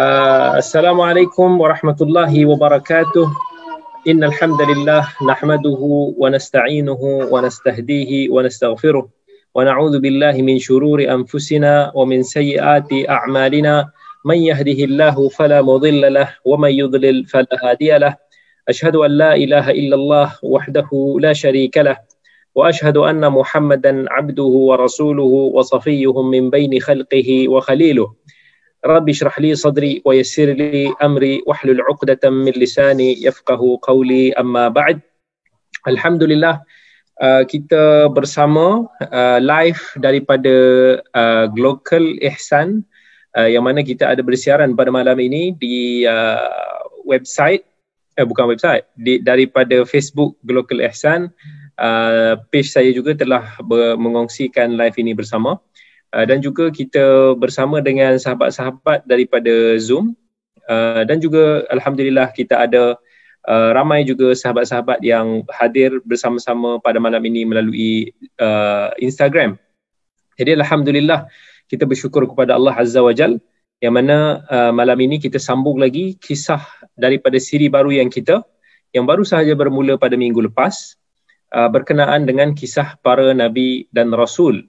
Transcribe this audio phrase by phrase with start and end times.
[0.00, 3.26] آه، السلام عليكم ورحمة الله وبركاته.
[4.08, 5.82] إن الحمد لله نحمده
[6.18, 9.08] ونستعينه ونستهديه ونستغفره
[9.54, 13.90] ونعوذ بالله من شرور أنفسنا ومن سيئات أعمالنا.
[14.24, 18.16] من يهده الله فلا مضل له ومن يضلل فلا هادي له.
[18.68, 20.88] أشهد أن لا إله إلا الله وحده
[21.20, 21.96] لا شريك له.
[22.54, 28.08] وأشهد أن محمدا عبده ورسوله وصفيه من بين خلقه وخليله.
[28.80, 34.32] Rabbi syrah li sadri wa yassir li amri wa hlul uqdatan min lisani yafqahu qawli
[34.40, 35.04] amma ba'd.
[35.84, 36.64] Alhamdulillah
[37.20, 40.54] uh, kita bersama uh, live daripada
[41.12, 42.80] uh, Global Ihsan
[43.36, 47.60] uh, yang mana kita ada bersiaran pada malam ini di uh, website
[48.16, 51.28] eh bukan website di, daripada Facebook Global Ihsan
[51.76, 55.60] uh, page saya juga telah ber- mengongsikan live ini bersama.
[55.60, 55.79] Uh,
[56.10, 60.18] dan juga kita bersama dengan sahabat-sahabat daripada Zoom
[60.66, 62.98] uh, dan juga alhamdulillah kita ada
[63.46, 68.10] uh, ramai juga sahabat-sahabat yang hadir bersama-sama pada malam ini melalui
[68.42, 69.54] uh, Instagram.
[70.34, 71.28] Jadi alhamdulillah
[71.70, 73.38] kita bersyukur kepada Allah Azza wa Jal
[73.80, 76.60] yang mana uh, malam ini kita sambung lagi kisah
[76.98, 78.44] daripada siri baru yang kita
[78.92, 81.00] yang baru sahaja bermula pada minggu lepas
[81.56, 84.68] uh, berkenaan dengan kisah para nabi dan rasul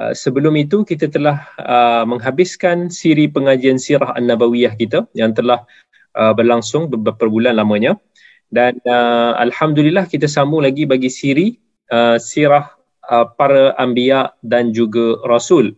[0.00, 5.68] Uh, sebelum itu kita telah uh, menghabiskan siri pengajian sirah an-nabawiyah kita yang telah
[6.16, 8.00] uh, berlangsung beberapa bulan lamanya
[8.48, 11.60] dan uh, alhamdulillah kita sambung lagi bagi siri
[11.92, 12.72] uh, sirah
[13.04, 15.76] uh, para anbiya dan juga rasul.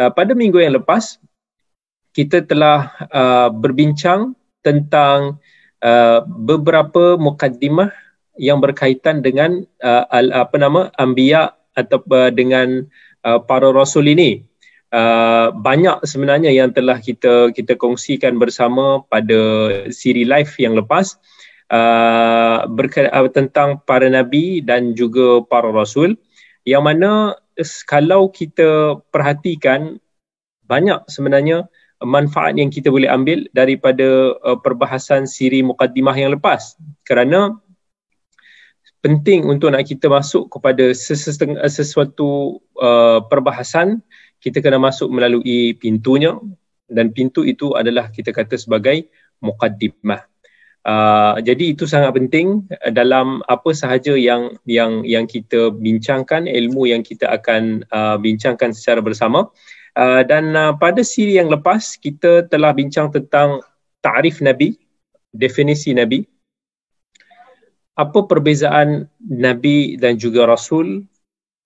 [0.00, 1.20] Uh, pada minggu yang lepas
[2.16, 4.32] kita telah uh, berbincang
[4.64, 5.36] tentang
[5.84, 7.92] uh, beberapa mukaddimah
[8.40, 14.50] yang berkaitan dengan uh, al, apa nama anbiya atau uh, dengan Uh, para rasul ini
[14.94, 19.38] uh, banyak sebenarnya yang telah kita kita kongsikan bersama pada
[19.90, 21.16] siri live yang lepas
[21.70, 26.18] uh, uh, tentang para nabi dan juga para rasul.
[26.66, 27.10] Yang mana
[27.88, 29.96] kalau kita perhatikan
[30.68, 31.66] banyak sebenarnya
[32.00, 36.76] manfaat yang kita boleh ambil daripada uh, perbahasan siri mukaddimah yang lepas.
[37.08, 37.58] Kerana
[39.00, 44.04] penting untuk nak kita masuk kepada sesuatu uh, perbahasan
[44.40, 46.36] kita kena masuk melalui pintunya.
[46.90, 49.06] Dan pintu itu adalah kita kata sebagai
[49.38, 50.26] muqaddimah.
[50.80, 52.66] Uh, jadi itu sangat penting
[52.96, 58.98] dalam apa sahaja yang yang yang kita bincangkan ilmu yang kita akan uh, bincangkan secara
[58.98, 59.46] bersama.
[59.94, 63.62] Uh, dan uh, pada siri yang lepas kita telah bincang tentang
[64.02, 64.74] takrif nabi
[65.30, 66.26] definisi nabi
[68.00, 71.04] apa perbezaan nabi dan juga rasul?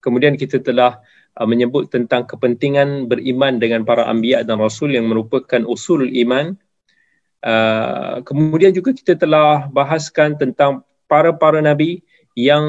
[0.02, 0.98] Kemudian kita telah
[1.38, 6.58] uh, menyebut tentang kepentingan beriman dengan para anbiya dan rasul yang merupakan usul iman.
[7.44, 12.02] Uh, kemudian juga kita telah bahaskan tentang para-para nabi
[12.34, 12.64] yang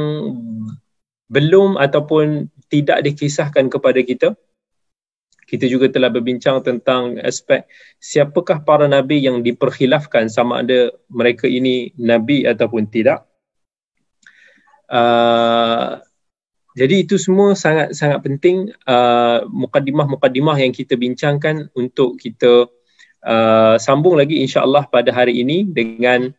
[1.33, 4.29] belum ataupun tidak dikisahkan kepada kita.
[5.45, 7.69] Kita juga telah berbincang tentang aspek
[8.01, 13.25] siapakah para nabi yang diperkhilafkan sama ada mereka ini nabi ataupun tidak
[14.85, 15.99] Uh,
[16.75, 22.67] jadi itu semua sangat sangat penting uh, mukadimah-mukadimah yang kita bincangkan untuk kita
[23.23, 26.35] uh, sambung lagi insya-Allah pada hari ini dengan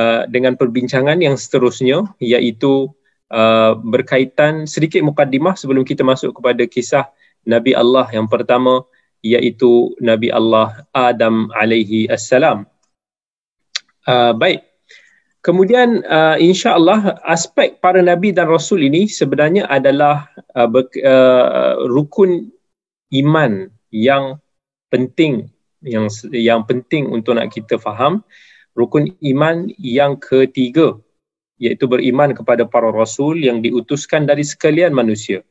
[0.00, 2.90] uh, dengan perbincangan yang seterusnya iaitu
[3.28, 7.12] uh, berkaitan sedikit mukadimah sebelum kita masuk kepada kisah
[7.44, 8.88] Nabi Allah yang pertama
[9.20, 12.64] iaitu Nabi Allah Adam alaihi assalam.
[14.04, 14.73] Uh, baik.
[15.44, 20.24] Kemudian uh, insya-Allah aspek para nabi dan rasul ini sebenarnya adalah
[20.56, 22.48] uh, ber, uh, rukun
[23.12, 24.40] iman yang
[24.88, 25.52] penting
[25.84, 28.24] yang yang penting untuk nak kita faham
[28.72, 30.96] rukun iman yang ketiga
[31.60, 35.44] iaitu beriman kepada para rasul yang diutuskan dari sekalian manusia.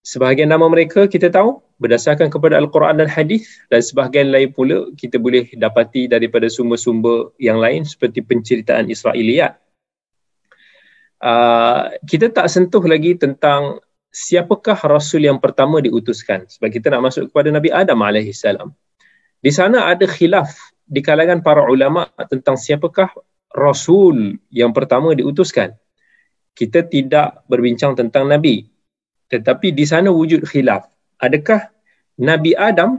[0.00, 5.20] Sebahagian nama mereka kita tahu berdasarkan kepada Al-Quran dan Hadis dan sebahagian lain pula kita
[5.20, 9.60] boleh dapati daripada sumber-sumber yang lain seperti penceritaan Israiliyat.
[11.20, 13.76] Uh, kita tak sentuh lagi tentang
[14.08, 18.40] siapakah Rasul yang pertama diutuskan sebab kita nak masuk kepada Nabi Adam AS.
[19.40, 20.48] Di sana ada khilaf
[20.88, 23.12] di kalangan para ulama tentang siapakah
[23.52, 25.76] Rasul yang pertama diutuskan.
[26.56, 28.69] Kita tidak berbincang tentang Nabi,
[29.30, 30.90] tetapi di sana wujud khilaf.
[31.22, 31.70] Adakah
[32.18, 32.98] Nabi Adam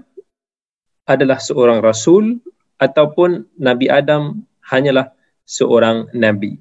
[1.03, 2.39] adalah seorang rasul
[2.79, 5.11] ataupun Nabi Adam hanyalah
[5.43, 6.57] seorang nabi?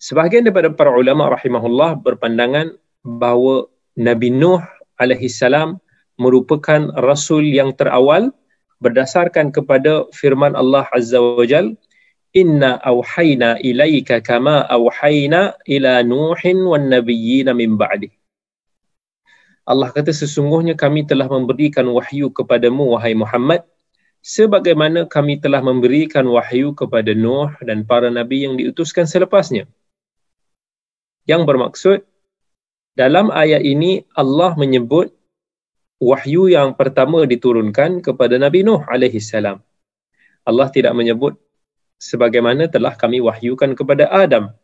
[0.00, 3.68] Sebahagian daripada para ulama rahimahullah berpandangan bahawa
[3.98, 4.62] Nabi Nuh
[4.96, 5.82] alaihi salam
[6.16, 8.32] merupakan rasul yang terawal
[8.80, 11.76] berdasarkan kepada firman Allah Azza wa Jal
[12.32, 18.19] inna awhayna ilaika kama awhayna ila nuhin wan nabiyyin min ba'di
[19.68, 23.64] Allah kata sesungguhnya kami telah memberikan wahyu kepadamu wahai Muhammad
[24.20, 29.68] sebagaimana kami telah memberikan wahyu kepada Nuh dan para nabi yang diutuskan selepasnya
[31.28, 32.02] yang bermaksud
[32.98, 35.14] dalam ayat ini Allah menyebut
[36.00, 39.60] wahyu yang pertama diturunkan kepada Nabi Nuh alaihi salam.
[40.48, 41.36] Allah tidak menyebut
[42.00, 44.56] sebagaimana telah kami wahyukan kepada Adam.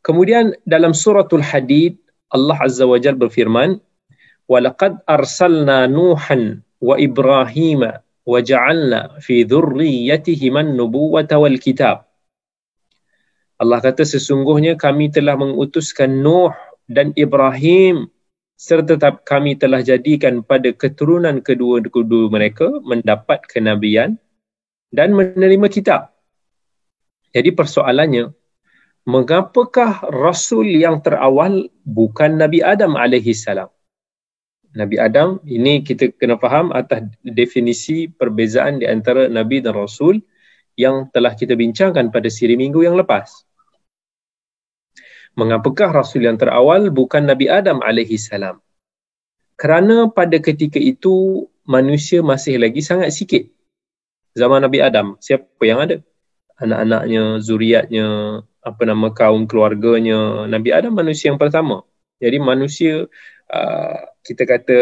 [0.00, 1.99] Kemudian dalam suratul Hadid
[2.30, 3.82] Allah Azza wa Jalla berfirman,
[4.46, 7.82] "Walaqad arsalna Nuhan wa Ibrahim
[8.26, 12.06] wa ja'alna fi dhurriyyatihim an-nubuwwata wal kitab."
[13.60, 16.54] Allah kata sesungguhnya kami telah mengutuskan Nuh
[16.88, 18.08] dan Ibrahim
[18.56, 24.16] serta kami telah jadikan pada keturunan kedua-kedua mereka mendapat kenabian
[24.88, 26.12] dan menerima kitab.
[27.30, 28.34] Jadi persoalannya,
[29.10, 33.66] mengapakah Rasul yang terawal bukan Nabi Adam alaihi salam?
[34.70, 40.22] Nabi Adam, ini kita kena faham atas definisi perbezaan di antara Nabi dan Rasul
[40.78, 43.50] yang telah kita bincangkan pada siri minggu yang lepas
[45.38, 48.58] mengapakah rasul yang terawal bukan Nabi Adam alaihi salam?
[49.60, 53.44] Kerana pada ketika itu manusia masih lagi sangat sikit.
[54.34, 55.96] Zaman Nabi Adam, siapa yang ada?
[56.60, 58.06] Anak-anaknya, zuriatnya,
[58.60, 60.44] apa nama kaum keluarganya.
[60.44, 61.84] Nabi Adam manusia yang pertama.
[62.20, 63.08] Jadi manusia
[63.48, 64.78] uh, kita kata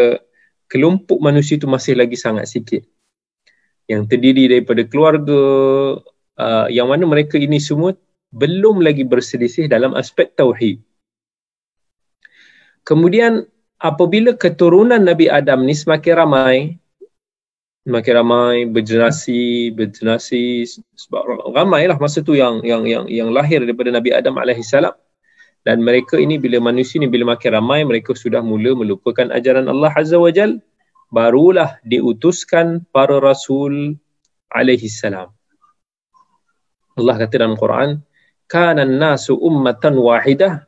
[0.66, 2.82] kelompok manusia itu masih lagi sangat sikit.
[3.88, 5.40] Yang terdiri daripada keluarga
[6.36, 7.96] uh, yang mana mereka ini semua
[8.34, 10.82] belum lagi berselisih dalam aspek tauhid.
[12.84, 13.48] Kemudian
[13.80, 16.56] apabila keturunan Nabi Adam ni semakin ramai,
[17.88, 24.12] makin ramai bergenerasi bergenerasi sebab ramailah masa tu yang yang yang yang lahir daripada Nabi
[24.12, 24.92] Adam alaihi salam.
[25.66, 29.92] Dan mereka ini bila manusia ni bila makin ramai mereka sudah mula melupakan ajaran Allah
[29.96, 30.60] azza wajal
[31.10, 33.96] barulah diutuskan para rasul
[34.52, 35.32] alaihi salam.
[36.96, 38.00] Allah kata dalam Quran
[38.48, 40.64] kana an-nasu ummatan wahidah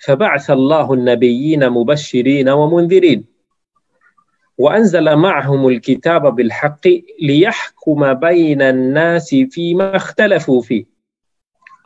[0.00, 3.24] fab'atha Allahu an-nabiyyina mubashirin wa mundhirin
[4.57, 6.85] وأنزل معهم الكتاب بالحق
[7.21, 10.85] ليحكم بين الناس فيما اختلفوا فيه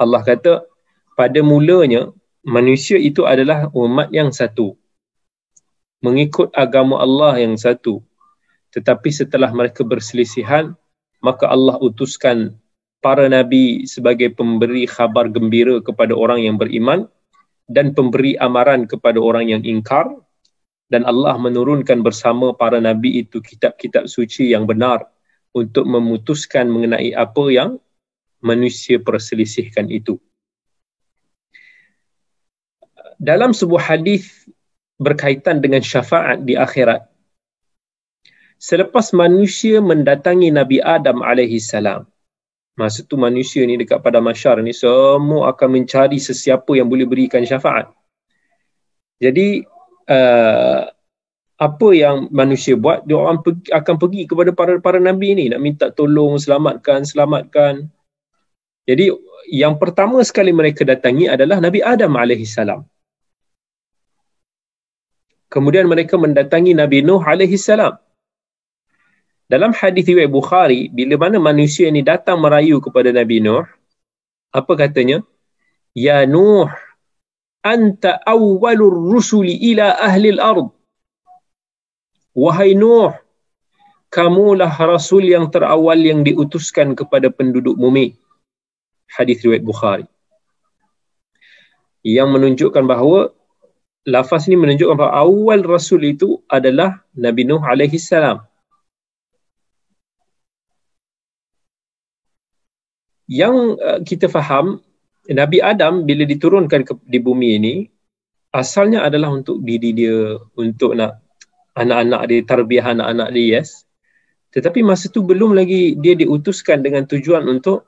[0.01, 0.65] Allah kata
[1.13, 2.09] pada mulanya
[2.41, 4.73] manusia itu adalah umat yang satu
[6.01, 8.01] mengikut agama Allah yang satu
[8.73, 10.73] tetapi setelah mereka berselisihan
[11.21, 12.57] maka Allah utuskan
[12.97, 17.05] para nabi sebagai pemberi khabar gembira kepada orang yang beriman
[17.69, 20.09] dan pemberi amaran kepada orang yang ingkar
[20.86, 25.10] dan Allah menurunkan bersama para nabi itu kitab-kitab suci yang benar
[25.56, 27.70] untuk memutuskan mengenai apa yang
[28.44, 30.20] manusia perselisihkan itu.
[33.16, 34.44] Dalam sebuah hadis
[35.00, 37.08] berkaitan dengan syafaat di akhirat,
[38.60, 42.04] selepas manusia mendatangi Nabi Adam alaihi salam,
[42.76, 47.40] masa tu manusia ni dekat pada masyar ni semua akan mencari sesiapa yang boleh berikan
[47.40, 47.88] syafaat.
[49.16, 49.64] Jadi
[50.10, 50.90] uh,
[51.56, 55.60] apa yang manusia buat dia orang pergi, akan pergi kepada para para nabi ni nak
[55.62, 57.88] minta tolong selamatkan selamatkan.
[58.86, 59.10] Jadi
[59.50, 62.86] yang pertama sekali mereka datangi adalah Nabi Adam alaihi salam.
[65.50, 67.98] Kemudian mereka mendatangi Nabi Nuh alaihi salam.
[69.46, 73.62] Dalam hadis riwayat Bukhari, bila mana manusia ini datang merayu kepada Nabi Nuh,
[74.50, 75.22] apa katanya?
[75.94, 76.66] Ya Nuh,
[77.66, 80.70] anta awwalur rusuli ila ahli al-ard.
[82.36, 83.10] Wahai Nuh,
[84.14, 88.14] kamulah rasul yang terawal yang diutuskan kepada penduduk bumi.
[89.10, 90.06] Hadis riwayat Bukhari.
[92.06, 93.34] Yang menunjukkan bahawa
[94.06, 98.46] lafaz ini menunjukkan bahawa awal rasul itu adalah Nabi Nuh alaihi salam.
[103.26, 104.78] yang uh, kita faham
[105.32, 107.74] Nabi Adam bila diturunkan ke, di bumi ini
[108.54, 111.18] asalnya adalah untuk diri dia untuk nak
[111.74, 113.84] anak-anak dia tarbiyah anak-anak dia yes.
[114.54, 117.84] Tetapi masa tu belum lagi dia diutuskan dengan tujuan untuk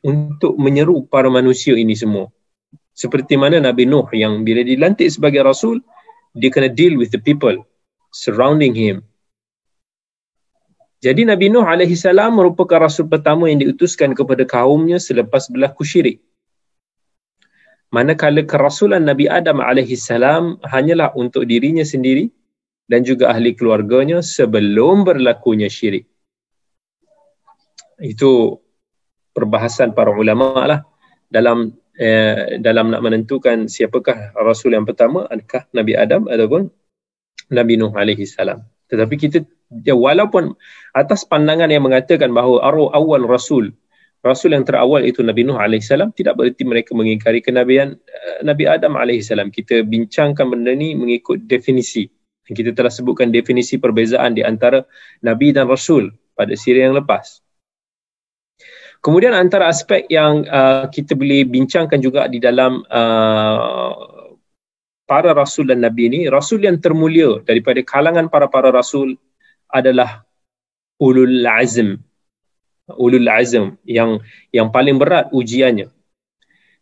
[0.00, 2.32] untuk menyeru para manusia ini semua.
[2.96, 5.84] Seperti mana Nabi Nuh yang bila dilantik sebagai rasul
[6.32, 7.52] dia kena deal with the people
[8.14, 9.04] surrounding him.
[11.00, 16.20] Jadi Nabi Nuh alaihi salam merupakan rasul pertama yang diutuskan kepada kaumnya selepas berlaku syirik.
[17.90, 22.30] Manakala kerasulan Nabi Adam alaihi salam hanyalah untuk dirinya sendiri
[22.86, 26.06] dan juga ahli keluarganya sebelum berlakunya syirik.
[27.98, 28.62] Itu
[29.34, 30.80] perbahasan para ulama lah
[31.26, 36.70] dalam eh, dalam nak menentukan siapakah rasul yang pertama adakah Nabi Adam ataupun
[37.50, 38.62] Nabi Nuh alaihi salam.
[38.86, 39.42] Tetapi kita
[39.82, 40.54] ya, walaupun
[40.94, 42.62] atas pandangan yang mengatakan bahawa
[42.94, 43.74] awal rasul
[44.20, 48.96] rasul yang terawal itu Nabi Nuh salam tidak bererti mereka mengingkari kenabian uh, Nabi Adam
[49.24, 49.48] salam.
[49.48, 52.08] Kita bincangkan benda ni mengikut definisi.
[52.50, 54.82] Kita telah sebutkan definisi perbezaan di antara
[55.22, 57.38] nabi dan rasul pada siri yang lepas.
[59.00, 63.92] Kemudian antara aspek yang uh, kita boleh bincangkan juga di dalam uh,
[65.06, 69.14] para rasul dan nabi ini rasul yang termulia daripada kalangan para para rasul
[69.70, 70.26] adalah
[71.00, 72.02] ulul azm
[72.98, 75.90] ulul azm yang yang paling berat ujiannya.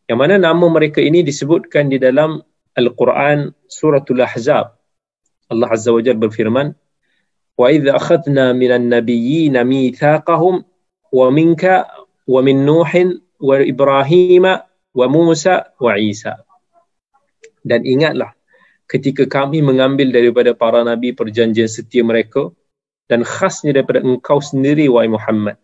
[0.09, 2.41] Yang mana nama mereka ini disebutkan di dalam
[2.73, 4.73] al-Quran suratul ahzab.
[5.53, 6.73] Allah azza wa jalla berfirman
[7.59, 10.65] wa idza akhadna minan nabiyyin mithaqahum
[11.13, 11.89] wa minka
[12.25, 14.45] wa min nuhin wa ibrahim
[14.95, 16.41] wa musa wa isa.
[17.61, 18.33] Dan ingatlah
[18.89, 22.49] ketika kami mengambil daripada para nabi perjanjian setia mereka
[23.13, 25.61] dan khasnya daripada engkau sendiri wahai Muhammad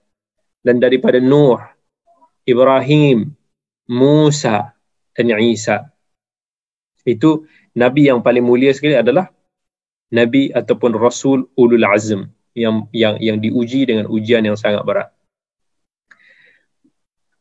[0.64, 1.60] dan daripada Nuh,
[2.48, 3.36] Ibrahim,
[3.86, 4.72] Musa
[5.12, 5.92] dan Isa.
[7.04, 7.44] Itu
[7.76, 9.28] nabi yang paling mulia sekali adalah
[10.08, 15.12] nabi ataupun rasul ulul azm yang yang yang diuji dengan ujian yang sangat berat.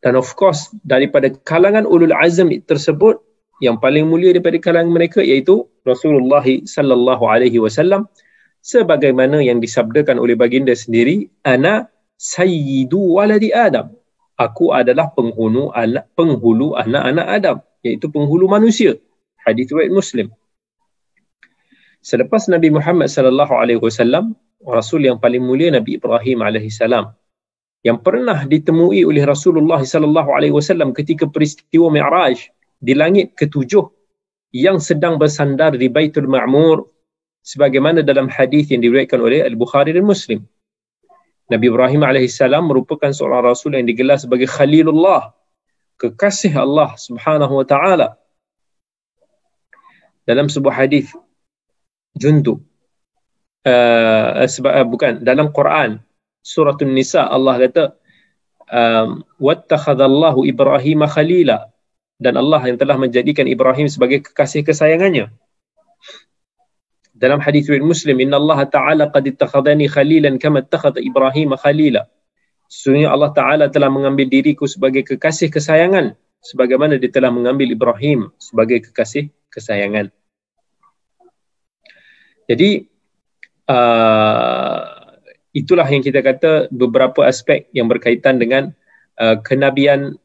[0.04, 3.24] Dan of course daripada kalangan ulul azm tersebut
[3.64, 8.12] yang paling mulia daripada kalangan mereka iaitu Rasulullah sallallahu alaihi wasallam
[8.60, 11.88] sebagaimana yang disabdakan oleh baginda sendiri ana
[12.24, 13.92] sayyidu waladi adam.
[14.40, 18.96] Aku adalah penghulu anak penghulu anak-anak adam iaitu penghulu manusia.
[19.44, 20.32] Hadis riwayat muslim.
[22.00, 27.12] Selepas Nabi Muhammad sallallahu alaihi wasallam rasul yang paling mulia Nabi Ibrahim alaihi salam
[27.84, 32.48] yang pernah ditemui oleh Rasulullah sallallahu alaihi wasallam ketika peristiwa Mi'raj
[32.80, 33.92] di langit ketujuh
[34.56, 36.88] yang sedang bersandar di Baitul Ma'mur
[37.44, 40.48] sebagaimana dalam hadis yang diriwayatkan oleh Al-Bukhari dan Muslim.
[41.54, 45.38] Nabi Ibrahim AS merupakan seorang Rasul yang digelar sebagai Khalilullah,
[46.02, 48.08] kekasih Allah Subhanahu Wa Taala.
[50.26, 51.14] Dalam sebuah hadis
[52.18, 52.64] jundu
[53.68, 56.00] uh, uh, bukan dalam Quran
[56.40, 57.84] surah An-Nisa Allah kata
[58.70, 61.68] um, wattakhadallahu Ibrahim khalila
[62.22, 65.32] dan Allah yang telah menjadikan Ibrahim sebagai kekasih kesayangannya.
[67.24, 72.04] Dalam hadis riwayat Muslim, Inna Allah Ta'ala qad ittakhadani khalilan kama ittakhadha Ibrahim khalila.
[72.68, 78.84] Sesungguhnya Allah Ta'ala telah mengambil diriku sebagai kekasih kesayangan sebagaimana dia telah mengambil Ibrahim sebagai
[78.92, 80.12] kekasih kesayangan.
[82.52, 82.92] Jadi,
[83.72, 84.84] uh,
[85.56, 88.76] itulah yang kita kata beberapa aspek yang berkaitan dengan
[89.16, 90.20] uh, kenabian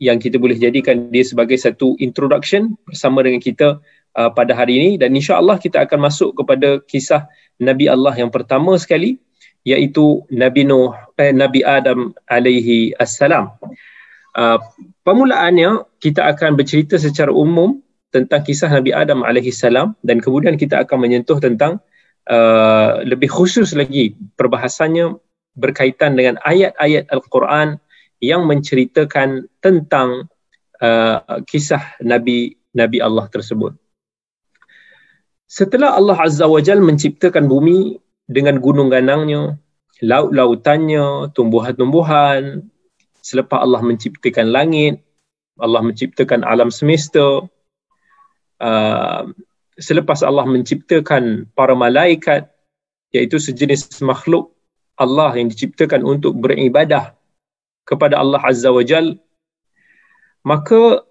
[0.00, 3.80] yang kita boleh jadikan dia sebagai satu introduction bersama dengan kita
[4.16, 7.28] uh, pada hari ini dan insya-Allah kita akan masuk kepada kisah
[7.60, 9.20] Nabi Allah yang pertama sekali
[9.66, 13.52] iaitu Nabi Nuh eh, Nabi Adam alaihi assalam.
[14.36, 14.60] Uh,
[15.04, 17.80] permulaannya kita akan bercerita secara umum
[18.12, 21.80] tentang kisah Nabi Adam alaihi salam dan kemudian kita akan menyentuh tentang
[22.28, 25.16] uh, lebih khusus lagi perbahasannya
[25.56, 27.80] berkaitan dengan ayat-ayat Al-Quran
[28.20, 30.28] yang menceritakan tentang
[30.84, 31.18] uh,
[31.48, 33.72] kisah Nabi Nabi Allah tersebut.
[35.46, 39.54] Setelah Allah Azza wa Jal menciptakan bumi dengan gunung ganangnya,
[40.02, 42.66] laut-lautannya, tumbuhan-tumbuhan,
[43.22, 45.06] selepas Allah menciptakan langit,
[45.56, 47.46] Allah menciptakan alam semesta,
[48.58, 49.22] uh,
[49.78, 52.50] selepas Allah menciptakan para malaikat,
[53.14, 54.52] iaitu sejenis makhluk
[54.96, 57.14] Allah yang diciptakan untuk beribadah
[57.86, 59.20] kepada Allah Azza wa Jal
[60.42, 61.02] maka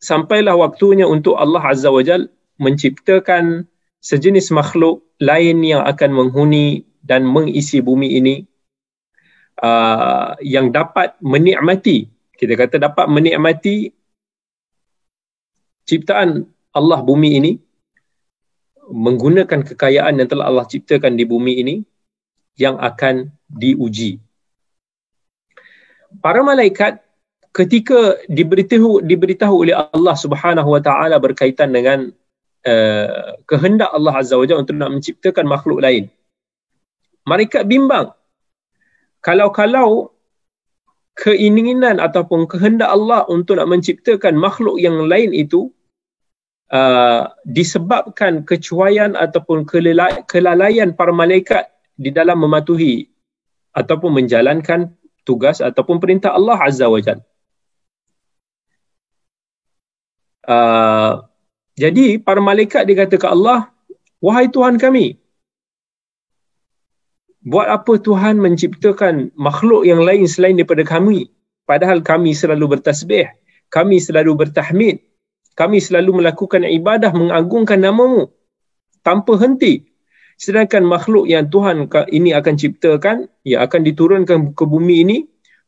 [0.00, 2.28] sampailah waktunya untuk Allah Azza wa Jal
[2.60, 3.66] menciptakan
[4.04, 8.34] sejenis makhluk lain yang akan menghuni dan mengisi bumi ini
[9.60, 13.94] uh, yang dapat menikmati kita kata dapat menikmati
[15.86, 17.52] ciptaan Allah bumi ini
[18.90, 21.74] menggunakan kekayaan yang telah Allah ciptakan di bumi ini
[22.60, 24.20] yang akan diuji.
[26.20, 27.00] Para malaikat
[27.54, 32.10] ketika diberitahu diberitahu oleh Allah Subhanahu wa taala berkaitan dengan
[32.64, 36.08] uh, kehendak Allah Azza wa Jalla untuk nak menciptakan makhluk lain.
[37.24, 38.12] Mereka bimbang.
[39.24, 40.12] Kalau-kalau
[41.16, 45.72] keinginan ataupun kehendak Allah untuk nak menciptakan makhluk yang lain itu
[46.74, 49.64] uh, disebabkan kecuaian ataupun
[50.28, 53.08] kelalaian para malaikat di dalam mematuhi
[53.72, 54.92] ataupun menjalankan
[55.24, 57.24] tugas ataupun perintah Allah Azza wa Jalla.
[60.44, 61.24] Uh,
[61.74, 63.66] jadi para malaikat dia kata ke Allah,
[64.22, 65.18] wahai Tuhan kami,
[67.42, 71.34] buat apa Tuhan menciptakan makhluk yang lain selain daripada kami?
[71.66, 73.26] Padahal kami selalu bertasbih,
[73.74, 75.02] kami selalu bertahmid,
[75.58, 78.30] kami selalu melakukan ibadah mengagungkan namamu
[79.02, 79.90] tanpa henti.
[80.38, 85.18] Sedangkan makhluk yang Tuhan ini akan ciptakan, yang akan diturunkan ke bumi ini,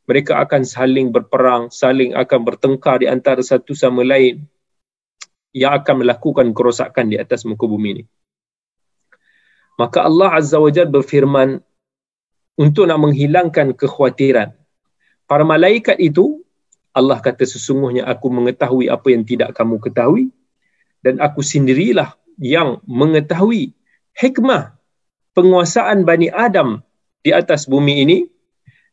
[0.06, 4.46] mereka akan saling berperang, saling akan bertengkar di antara satu sama lain
[5.56, 8.04] yang akan melakukan kerosakan di atas muka bumi ini.
[9.80, 11.64] Maka Allah Azza wa Jalla berfirman
[12.60, 14.52] untuk nak menghilangkan kekhawatiran.
[15.24, 16.44] Para malaikat itu,
[16.92, 20.28] Allah kata sesungguhnya aku mengetahui apa yang tidak kamu ketahui
[21.00, 23.72] dan aku sendirilah yang mengetahui
[24.16, 24.76] hikmah
[25.36, 26.80] penguasaan Bani Adam
[27.20, 28.18] di atas bumi ini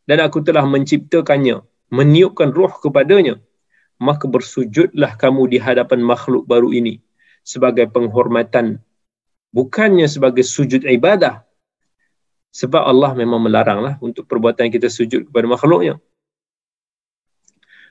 [0.03, 3.39] dan aku telah menciptakannya, meniupkan roh kepadanya
[4.01, 7.01] maka bersujudlah kamu di hadapan makhluk baru ini
[7.43, 8.79] sebagai penghormatan
[9.53, 11.45] bukannya sebagai sujud ibadah.
[12.53, 15.97] Sebab Allah memang melaranglah untuk perbuatan kita sujud kepada makhluknya.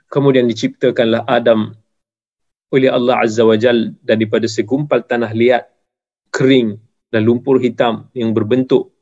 [0.06, 1.75] Kemudian diciptakanlah Adam
[2.71, 5.66] oleh Allah Azza wa Jal daripada segumpal tanah liat
[6.30, 6.78] kering
[7.11, 8.94] dan lumpur hitam yang berbentuk.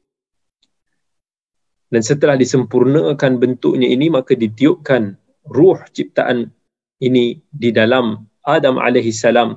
[1.91, 6.55] Dan setelah disempurnakan bentuknya ini maka ditiupkan ruh ciptaan
[7.01, 9.57] ini di dalam Adam alaihi salam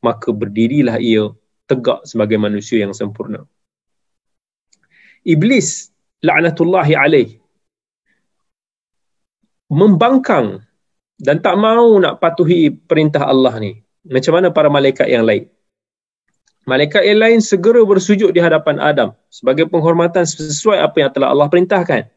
[0.00, 1.30] maka berdirilah ia
[1.66, 3.42] tegak sebagai manusia yang sempurna.
[5.24, 5.88] Iblis
[6.20, 7.28] laknatullahi alaih
[9.72, 10.60] membangkang
[11.16, 13.80] dan tak mau nak patuhi perintah Allah ni.
[14.04, 15.48] Macam mana para malaikat yang lain?
[16.68, 21.48] Malaikat yang lain segera bersujud di hadapan Adam sebagai penghormatan sesuai apa yang telah Allah
[21.48, 22.08] perintahkan.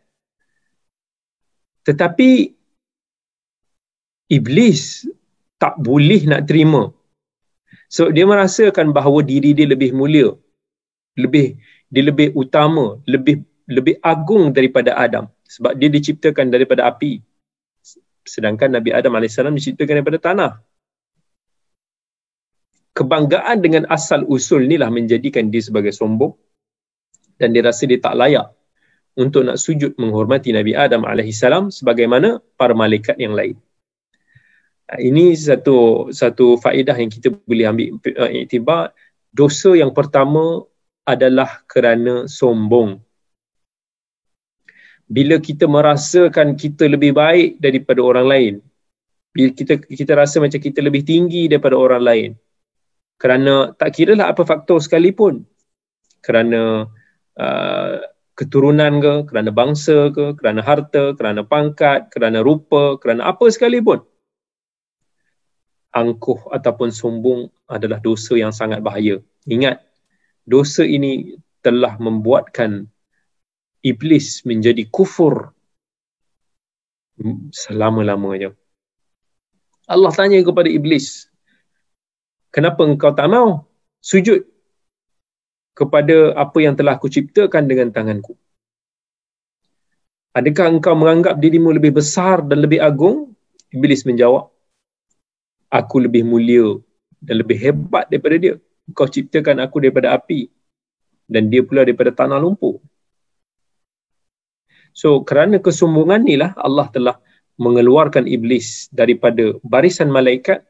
[1.87, 2.56] Tetapi
[4.27, 5.07] iblis
[5.57, 6.93] tak boleh nak terima.
[7.87, 10.35] So dia merasakan bahawa diri dia lebih mulia.
[11.17, 17.23] Lebih dia lebih utama, lebih lebih agung daripada Adam sebab dia diciptakan daripada api.
[18.27, 20.51] Sedangkan Nabi Adam AS diciptakan daripada tanah.
[22.91, 26.33] Kebanggaan dengan asal usul inilah menjadikan dia sebagai sombong
[27.37, 28.51] dan dia rasa dia tak layak
[29.17, 31.41] untuk nak sujud menghormati Nabi Adam AS
[31.77, 33.55] sebagaimana para malaikat yang lain.
[34.87, 38.95] Ini satu satu faedah yang kita boleh ambil uh, iktibar.
[39.27, 40.63] Dosa yang pertama
[41.03, 43.03] adalah kerana sombong.
[45.07, 48.55] Bila kita merasakan kita lebih baik daripada orang lain
[49.37, 52.29] bila kita kita rasa macam kita lebih tinggi daripada orang lain
[53.21, 55.45] kerana tak kira lah apa faktor sekalipun.
[56.25, 56.89] Kerana
[57.37, 57.95] uh,
[58.37, 64.01] keturunan ke kerana bangsa ke kerana harta kerana pangkat kerana rupa kerana apa sekalipun
[65.97, 69.19] angkuh ataupun sombong adalah dosa yang sangat bahaya.
[69.49, 69.81] Ingat,
[70.45, 72.85] dosa ini telah membuatkan
[73.81, 75.51] iblis menjadi kufur
[77.51, 78.53] selama-lamanya.
[79.87, 81.31] Allah tanya kepada iblis,
[82.51, 83.65] kenapa engkau tak mau
[84.03, 84.43] sujud
[85.77, 88.35] kepada apa yang telah aku ciptakan dengan tanganku?
[90.37, 93.33] Adakah engkau menganggap dirimu lebih besar dan lebih agung?
[93.73, 94.53] Iblis menjawab,
[95.71, 96.79] aku lebih mulia
[97.19, 98.55] dan lebih hebat daripada dia.
[98.95, 100.47] Kau ciptakan aku daripada api
[101.27, 102.79] dan dia pula daripada tanah lumpur.
[104.95, 107.15] So kerana kesombongan ni lah Allah telah
[107.59, 110.63] mengeluarkan iblis daripada barisan malaikat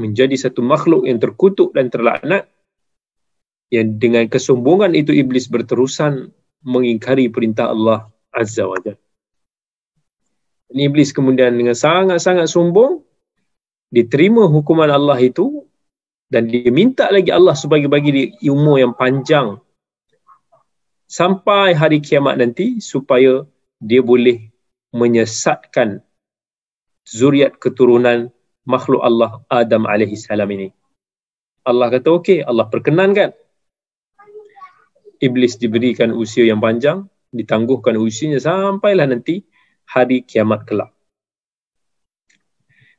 [0.00, 2.48] menjadi satu makhluk yang terkutuk dan terlaknat
[3.72, 6.32] yang dengan kesombongan itu iblis berterusan
[6.64, 9.00] mengingkari perintah Allah Azza wa Jalla.
[10.72, 13.04] Iblis kemudian dengan sangat-sangat sombong
[13.92, 15.68] diterima hukuman Allah itu
[16.32, 19.60] dan dia minta lagi Allah supaya bagi dia umur yang panjang
[21.04, 23.44] sampai hari kiamat nanti supaya
[23.76, 24.48] dia boleh
[24.96, 26.00] menyesatkan
[27.04, 28.32] zuriat keturunan
[28.64, 30.72] makhluk Allah Adam alaihi salam ini.
[31.62, 33.36] Allah kata okey, Allah perkenankan.
[35.22, 39.46] Iblis diberikan usia yang panjang, ditangguhkan usianya sampailah nanti
[39.86, 40.90] hari kiamat kelak.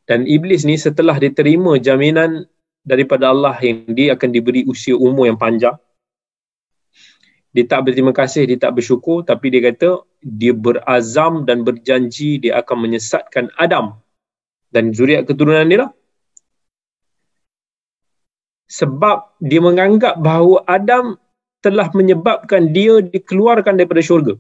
[0.03, 2.43] Dan iblis ni setelah diterima jaminan
[2.83, 5.79] daripada Allah yang dia akan diberi usia umur yang panjang.
[7.53, 12.59] Dia tak berterima kasih, dia tak bersyukur tapi dia kata dia berazam dan berjanji dia
[12.59, 14.01] akan menyesatkan Adam
[14.73, 15.91] dan zuriat keturunan dia lah.
[18.73, 21.13] sebab dia menganggap bahawa Adam
[21.61, 24.33] telah menyebabkan dia dikeluarkan daripada syurga.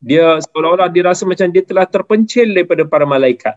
[0.00, 3.56] Dia seolah-olah dirasa macam dia telah terpencil daripada para malaikat.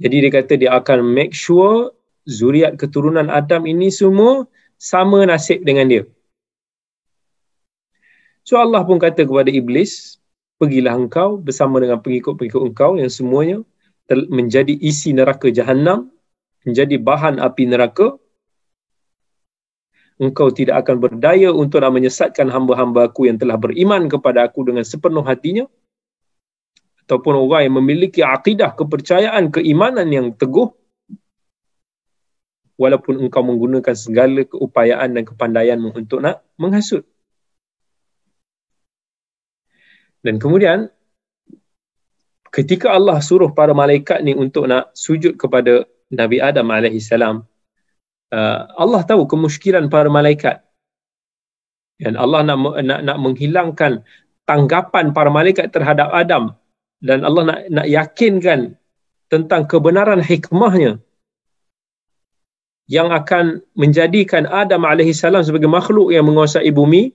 [0.00, 1.92] Jadi dia kata dia akan make sure
[2.24, 4.46] zuriat keturunan Adam ini semua
[4.78, 6.02] sama nasib dengan dia.
[8.42, 10.18] So Allah pun kata kepada Iblis,
[10.58, 13.62] pergilah engkau bersama dengan pengikut-pengikut engkau yang semuanya
[14.10, 16.10] menjadi isi neraka jahanam,
[16.66, 18.18] menjadi bahan api neraka.
[20.22, 24.86] Engkau tidak akan berdaya untuk nak menyesatkan hamba-hamba aku yang telah beriman kepada aku dengan
[24.86, 25.66] sepenuh hatinya.
[27.04, 30.70] Ataupun orang yang memiliki akidah kepercayaan, keimanan yang teguh.
[32.78, 37.04] Walaupun engkau menggunakan segala keupayaan dan kepandaianmu untuk nak menghasut.
[40.22, 40.88] Dan kemudian
[42.52, 47.48] ketika Allah suruh para malaikat ni untuk nak sujud kepada Nabi Adam alaihi salam
[48.30, 50.60] uh, Allah tahu kemusykilan para malaikat
[51.96, 53.92] dan Allah nak nak nak menghilangkan
[54.44, 56.52] tanggapan para malaikat terhadap Adam
[57.02, 58.78] dan Allah nak nak yakinkan
[59.26, 61.02] tentang kebenaran hikmahnya
[62.86, 67.10] yang akan menjadikan Adam alaihi salam sebagai makhluk yang menguasai bumi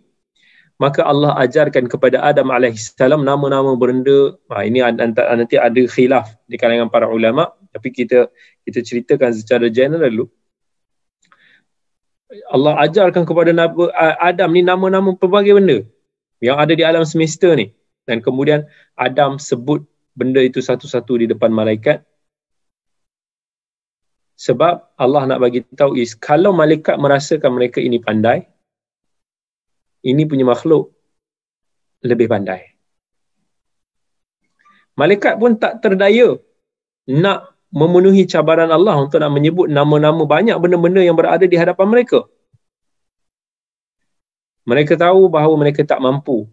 [0.77, 4.37] maka Allah ajarkan kepada Adam AS nama-nama benda.
[4.53, 8.29] Ha, ini nanti ada khilaf di kalangan para ulama tapi kita
[8.65, 10.25] kita ceritakan secara general dulu.
[12.53, 13.55] Allah ajarkan kepada
[14.21, 15.79] Adam ni nama-nama pelbagai benda
[16.43, 17.73] yang ada di alam semesta ni
[18.07, 18.65] dan kemudian
[18.95, 19.83] Adam sebut
[20.17, 22.01] benda itu satu-satu di depan malaikat
[24.39, 28.47] sebab Allah nak bagi tahu is kalau malaikat merasakan mereka ini pandai
[30.05, 30.93] ini punya makhluk
[32.05, 32.61] lebih pandai.
[34.97, 36.37] Malaikat pun tak terdaya
[37.05, 42.25] nak memenuhi cabaran Allah untuk nak menyebut nama-nama banyak benda-benda yang berada di hadapan mereka.
[44.67, 46.49] Mereka tahu bahawa mereka tak mampu.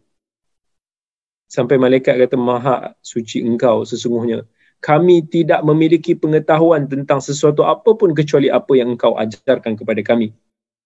[1.47, 4.45] Sampai malaikat kata, Maha suci engkau sesungguhnya.
[4.85, 10.37] Kami tidak memiliki pengetahuan tentang sesuatu apapun kecuali apa yang engkau ajarkan kepada kami.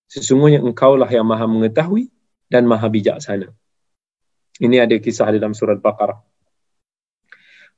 [0.07, 2.07] Sesungguhnya engkaulah yang maha mengetahui
[2.47, 3.51] dan maha bijaksana.
[4.63, 6.23] Ini ada kisah dalam surat Baqarah.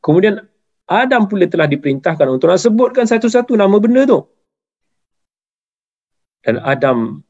[0.04, 0.44] Kemudian
[0.84, 4.20] Adam pula telah diperintahkan untuk nak sebutkan satu-satu nama benda tu.
[6.40, 7.20] Dan Adam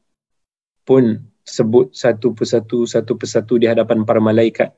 [0.83, 4.71] pun sebut satu persatu, satu persatu di hadapan para malaikat.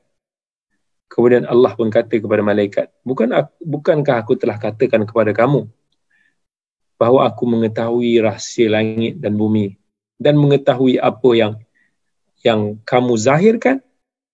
[1.08, 5.68] Kemudian Allah pun kata kepada malaikat, Bukan aku, bukankah aku telah katakan kepada kamu
[6.98, 9.76] bahawa aku mengetahui rahsia langit dan bumi
[10.18, 11.52] dan mengetahui apa yang
[12.44, 13.82] yang kamu zahirkan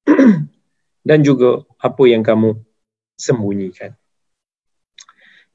[1.09, 2.59] dan juga apa yang kamu
[3.17, 3.95] sembunyikan.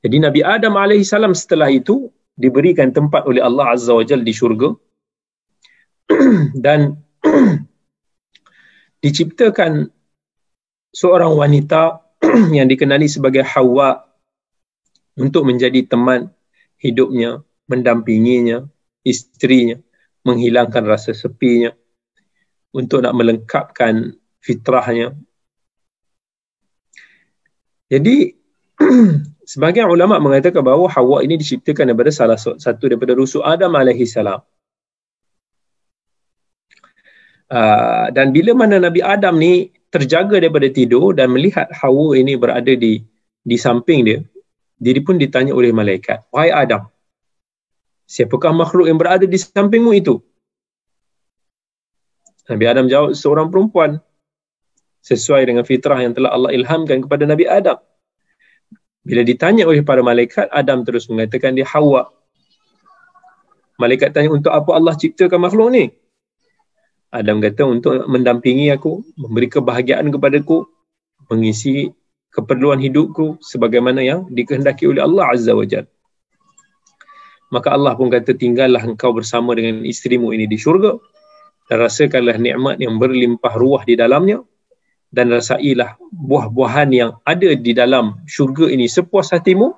[0.05, 1.09] Jadi Nabi Adam AS
[1.41, 4.75] setelah itu diberikan tempat oleh Allah Azza wa Jal di syurga
[6.65, 6.99] dan
[9.03, 9.94] diciptakan
[10.95, 11.99] seorang wanita
[12.57, 13.99] yang dikenali sebagai Hawa
[15.19, 16.31] untuk menjadi teman
[16.79, 18.63] hidupnya, mendampinginya,
[19.03, 19.75] istrinya,
[20.23, 21.75] menghilangkan rasa sepinya,
[22.71, 25.15] untuk nak melengkapkan fitrahnya.
[27.91, 28.35] Jadi
[29.51, 34.39] sebagian ulama mengatakan bahawa Hawa ini diciptakan daripada salah satu daripada rusuk Adam alaihi salam.
[37.45, 42.75] Uh, dan bila mana Nabi Adam ni terjaga daripada tidur dan melihat Hawa ini berada
[42.75, 42.99] di
[43.45, 44.19] di samping dia,
[44.75, 46.91] dia pun ditanya oleh malaikat, "Wahai Adam,
[48.03, 50.19] siapakah makhluk yang berada di sampingmu itu?"
[52.51, 54.03] Nabi Adam jawab seorang perempuan
[55.01, 57.79] sesuai dengan fitrah yang telah Allah ilhamkan kepada Nabi Adam.
[59.05, 62.09] Bila ditanya oleh para malaikat, Adam terus mengatakan dia Hawa.
[63.77, 65.93] Malaikat tanya untuk apa Allah ciptakan makhluk ni?
[67.15, 70.67] Adam kata untuk mendampingi aku, memberi kebahagiaan kepadaku,
[71.31, 71.89] mengisi
[72.35, 75.87] keperluan hidupku sebagaimana yang dikehendaki oleh Allah Azza wa Jal.
[77.55, 80.99] Maka Allah pun kata tinggallah engkau bersama dengan isterimu ini di syurga
[81.71, 84.43] dan rasakanlah nikmat yang berlimpah ruah di dalamnya
[85.15, 89.71] dan rasailah buah-buahan yang ada di dalam syurga ini sepuas hatimu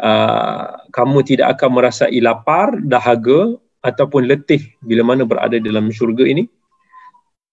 [0.00, 6.46] uh, kamu tidak akan merasai lapar, dahaga ataupun letih bila mana berada dalam syurga ini.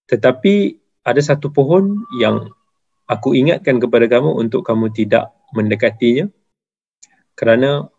[0.06, 2.50] Tetapi ada satu pohon yang
[3.10, 6.30] aku ingatkan kepada kamu untuk kamu tidak mendekatinya
[7.34, 7.90] kerana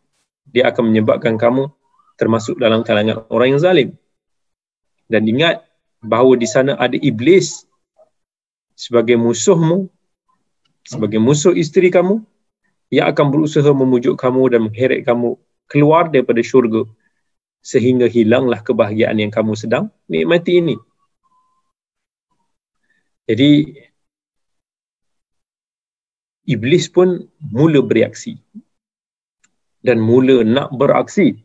[0.47, 1.67] dia akan menyebabkan kamu
[2.15, 3.89] termasuk dalam kalangan orang yang zalim.
[5.11, 5.67] Dan ingat
[5.99, 7.67] bahawa di sana ada iblis
[8.79, 9.91] sebagai musuhmu
[10.87, 12.23] sebagai musuh isteri kamu.
[12.91, 15.39] Yang akan berusaha memujuk kamu dan mengheret kamu
[15.71, 16.83] keluar daripada syurga
[17.62, 20.76] sehingga hilanglah kebahagiaan yang kamu sedang nikmati ini.
[23.30, 23.52] Jadi
[26.50, 28.41] iblis pun mula bereaksi
[29.86, 31.38] dan mula nak beraksi.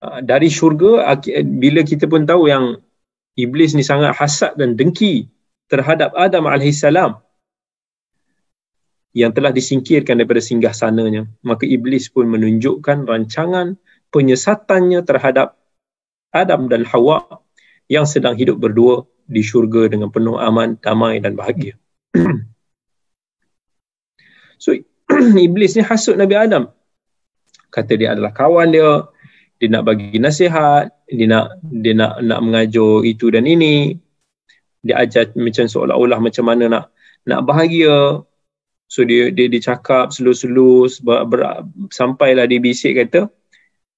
[0.00, 1.18] Ah, dari syurga
[1.58, 2.78] bila kita pun tahu yang
[3.34, 5.28] iblis ni sangat hasad dan dengki
[5.66, 7.18] terhadap Adam alaihissalam
[9.16, 15.56] yang telah disingkirkan daripada singgah sananya maka iblis pun menunjukkan rancangan penyesatannya terhadap
[16.34, 17.42] Adam dan Hawa
[17.86, 21.74] yang sedang hidup berdua di syurga dengan penuh aman, damai dan bahagia.
[24.62, 24.74] so
[25.46, 26.70] iblis ni hasut Nabi Adam.
[27.70, 29.04] Kata dia adalah kawan dia,
[29.58, 33.98] dia nak bagi nasihat, dia nak dia nak nak mengajar itu dan ini.
[34.86, 36.84] Dia ajar macam seolah-olah macam mana nak
[37.26, 38.22] nak bahagia.
[38.86, 41.02] So dia dia dicakap selus-selus
[41.90, 43.26] sampailah dia bisik kata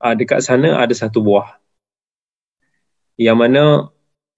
[0.02, 1.58] uh, dekat sana ada satu buah.
[3.18, 3.62] Yang mana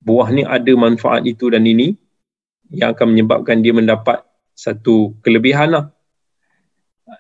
[0.01, 1.96] buah ni ada manfaat itu dan ini
[2.73, 4.25] yang akan menyebabkan dia mendapat
[4.57, 5.85] satu kelebihan lah.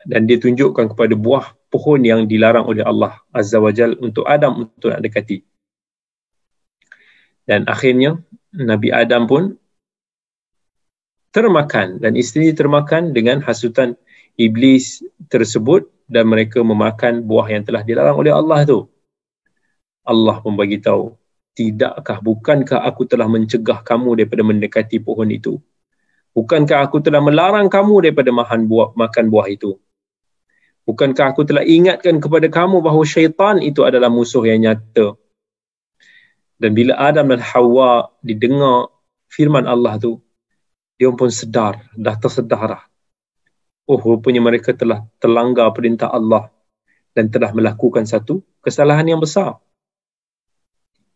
[0.06, 4.70] Dan dia tunjukkan kepada buah pohon yang dilarang oleh Allah Azza wa Jal untuk Adam
[4.70, 5.42] untuk nak dekati.
[7.42, 8.22] Dan akhirnya
[8.54, 9.58] Nabi Adam pun
[11.34, 13.98] termakan dan isteri termakan dengan hasutan
[14.34, 18.90] iblis tersebut dan mereka memakan buah yang telah dilarang oleh Allah tu.
[20.02, 21.14] Allah pun bagi tahu,
[21.54, 25.62] tidakkah bukankah aku telah mencegah kamu daripada mendekati pohon itu?
[26.34, 29.78] Bukankah aku telah melarang kamu daripada makan buah makan buah itu?
[30.82, 35.14] Bukankah aku telah ingatkan kepada kamu bahawa syaitan itu adalah musuh yang nyata?
[36.58, 38.90] Dan bila Adam dan Hawa didengar
[39.30, 40.18] firman Allah tu,
[40.98, 42.89] dia pun sedar, dah tersedar dah
[43.90, 46.46] oh rupanya mereka telah terlanggar perintah Allah
[47.10, 49.58] dan telah melakukan satu kesalahan yang besar.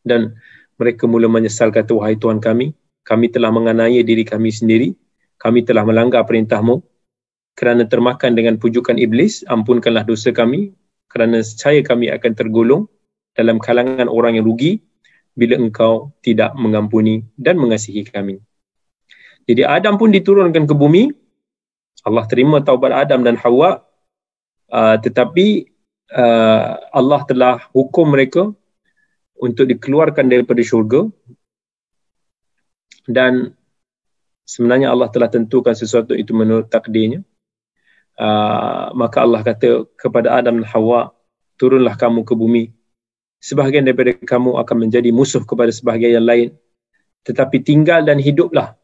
[0.03, 0.35] Dan
[0.75, 2.75] mereka mula menyesal kata, wahai Tuhan kami,
[3.07, 4.99] kami telah menganiaya diri kami sendiri,
[5.39, 6.83] kami telah melanggar perintahmu,
[7.55, 10.75] kerana termakan dengan pujukan iblis, ampunkanlah dosa kami,
[11.07, 12.91] kerana saya kami akan tergolong
[13.39, 14.83] dalam kalangan orang yang rugi
[15.39, 18.43] bila engkau tidak mengampuni dan mengasihi kami.
[19.47, 21.24] Jadi Adam pun diturunkan ke bumi
[22.05, 23.81] Allah terima taubat Adam dan Hawa
[24.69, 25.75] uh, tetapi
[26.13, 28.53] uh, Allah telah hukum mereka
[29.39, 31.11] untuk dikeluarkan daripada syurga.
[33.05, 33.53] Dan
[34.49, 37.21] sebenarnya Allah telah tentukan sesuatu itu menurut takdirnya.
[38.15, 41.13] Uh, maka Allah kata kepada Adam dan Hawa
[41.59, 42.71] turunlah kamu ke bumi.
[43.45, 46.49] Sebahagian daripada kamu akan menjadi musuh kepada sebahagian yang lain.
[47.29, 48.77] Tetapi tinggal dan hiduplah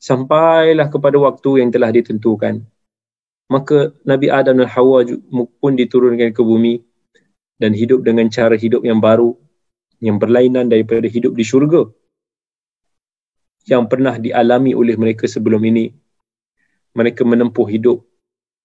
[0.00, 2.64] sampailah kepada waktu yang telah ditentukan.
[3.46, 5.06] Maka Nabi Adam dan Hawa
[5.62, 6.82] pun diturunkan ke bumi
[7.62, 9.38] dan hidup dengan cara hidup yang baru
[10.02, 11.88] yang berlainan daripada hidup di syurga
[13.66, 15.94] yang pernah dialami oleh mereka sebelum ini.
[16.96, 18.02] Mereka menempuh hidup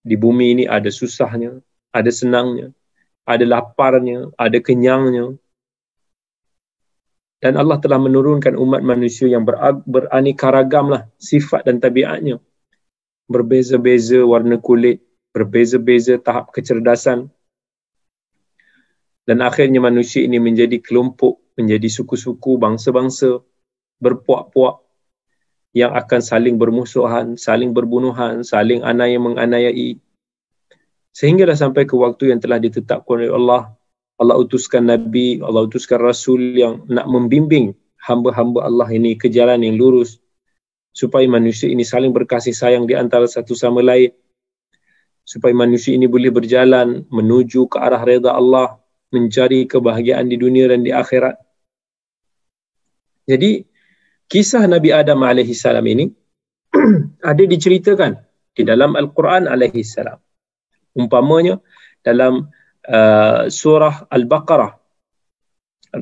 [0.01, 1.59] di bumi ini ada susahnya,
[1.91, 2.71] ada senangnya,
[3.27, 5.35] ada laparnya, ada kenyangnya,
[7.41, 9.43] dan Allah telah menurunkan umat manusia yang
[9.89, 12.37] beraneka ragam lah sifat dan tabiatnya.
[13.25, 15.01] Berbeza-beza warna kulit
[15.33, 17.33] berbeza-beza tahap kecerdasan.
[19.25, 23.41] Dan akhirnya manusia ini menjadi kelompok menjadi suku-suku bangsa-bangsa
[24.01, 24.81] berpuak-puak
[25.71, 29.99] yang akan saling bermusuhan saling berbunuhan saling anaya menganiayai
[31.15, 33.71] sehinggalah sampai ke waktu yang telah ditetapkan oleh Allah
[34.21, 37.73] Allah utuskan Nabi, Allah utuskan Rasul yang nak membimbing
[38.05, 40.21] hamba-hamba Allah ini ke jalan yang lurus
[40.93, 44.13] supaya manusia ini saling berkasih sayang di antara satu sama lain.
[45.25, 48.77] Supaya manusia ini boleh berjalan menuju ke arah reda Allah
[49.09, 51.41] mencari kebahagiaan di dunia dan di akhirat.
[53.25, 53.63] Jadi
[54.29, 56.09] kisah Nabi Adam alaihi salam ini
[57.31, 58.21] ada diceritakan
[58.53, 60.19] di dalam Al-Quran alaihi salam.
[60.93, 61.57] Umpamanya
[62.03, 62.51] dalam
[63.49, 64.71] surah Al-Baqarah.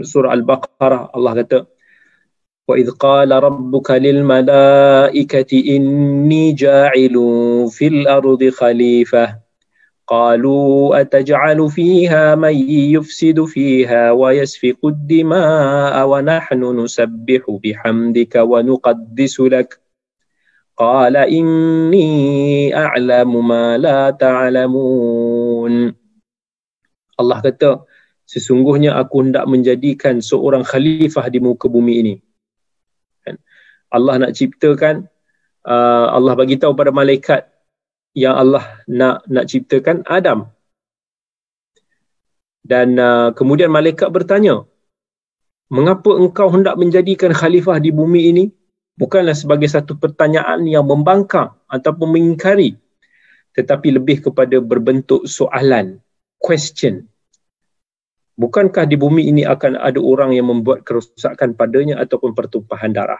[0.01, 1.59] Surah Al-Baqarah Allah kata
[2.69, 7.15] وَإِذْ قَالَ رَبُّكَ لِلْمَلَائِكَةِ إِنِّي جَاعِلٌ
[7.73, 9.49] فِي الْأَرْضِ خَلِيفَةً
[10.09, 19.79] قالوا أتجعل فيها من يفسد فيها ويسفك الدماء ونحن نسبح بحمدك ونقدس لك
[20.77, 25.73] قال إني أعلم ما لا تعلمون
[27.19, 27.83] Allah kata
[28.23, 32.15] sesungguhnya aku hendak menjadikan seorang khalifah di muka bumi ini.
[33.27, 33.35] Kan?
[33.91, 35.11] Allah nak ciptakan
[35.67, 37.51] uh, Allah bagi tahu pada malaikat
[38.15, 40.47] yang Allah nak nak ciptakan Adam.
[42.63, 44.63] Dan uh, kemudian malaikat bertanya
[45.67, 48.45] mengapa engkau hendak menjadikan khalifah di bumi ini?
[48.99, 52.75] Bukanlah sebagai satu pertanyaan yang membangkang ataupun mengingkari
[53.59, 55.99] tetapi lebih kepada berbentuk soalan
[56.39, 57.08] question
[58.39, 63.19] bukankah di bumi ini akan ada orang yang membuat kerosakan padanya ataupun pertumpahan darah?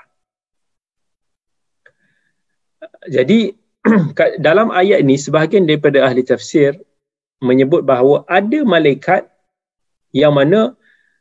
[3.12, 3.52] Jadi
[4.48, 6.80] dalam ayat ini sebahagian daripada ahli tafsir
[7.44, 9.28] menyebut bahawa ada malaikat
[10.16, 10.76] yang mana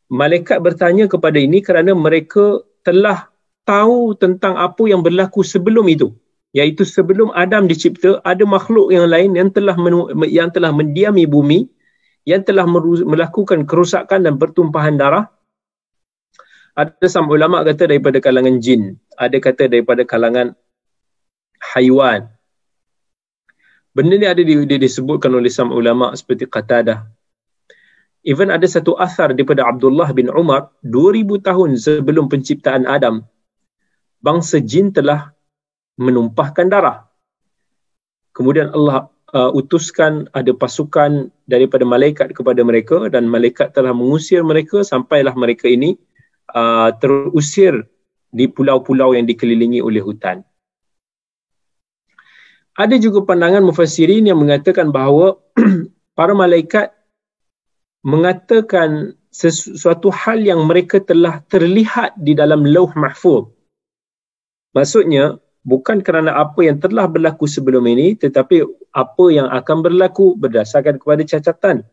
[0.08, 3.28] malaikat bertanya kepada ini kerana mereka telah
[3.68, 6.14] tahu tentang apa yang berlaku sebelum itu.
[6.56, 9.76] Iaitu sebelum Adam dicipta ada makhluk yang lain yang telah
[10.24, 11.68] yang telah mendiami bumi
[12.28, 12.68] yang telah
[13.08, 15.32] melakukan kerosakan dan pertumpahan darah
[16.76, 20.52] ada sama ulama kata daripada kalangan jin ada kata daripada kalangan
[21.72, 22.28] haiwan
[23.96, 24.42] benda ni ada
[24.76, 27.08] disebutkan oleh sama ulama seperti Qatadah
[28.26, 33.24] Even ada satu asar daripada Abdullah bin Umar 2000 tahun sebelum penciptaan Adam
[34.18, 35.30] bangsa jin telah
[35.96, 37.06] menumpahkan darah.
[38.36, 44.80] Kemudian Allah uh, utuskan ada pasukan daripada malaikat kepada mereka dan malaikat telah mengusir mereka
[44.84, 45.96] sampailah mereka ini
[46.52, 47.84] uh, terusir
[48.28, 50.44] di pulau-pulau yang dikelilingi oleh hutan.
[52.78, 55.34] Ada juga pandangan mufassirin yang mengatakan bahawa
[56.18, 56.94] para malaikat
[58.06, 63.50] mengatakan sesuatu hal yang mereka telah terlihat di dalam lauh mahfuz.
[64.78, 68.62] Maksudnya, bukan kerana apa yang telah berlaku sebelum ini, tetapi
[68.94, 71.84] apa yang akan berlaku berdasarkan kepada catatan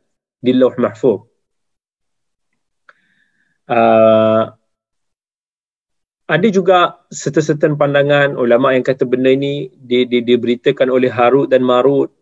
[0.41, 1.25] di lauh mahfuz.
[3.65, 4.53] Uh,
[6.25, 11.65] ada juga serta-serta pandangan ulama yang kata benda ini di, di, diberitakan oleh Harut dan
[11.65, 12.13] Marut.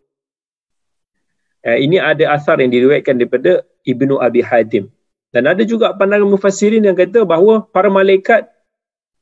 [1.64, 4.88] Uh, ini ada asar yang diriwayatkan daripada Ibnu Abi Hatim.
[5.34, 8.53] Dan ada juga pandangan mufassirin yang kata bahawa para malaikat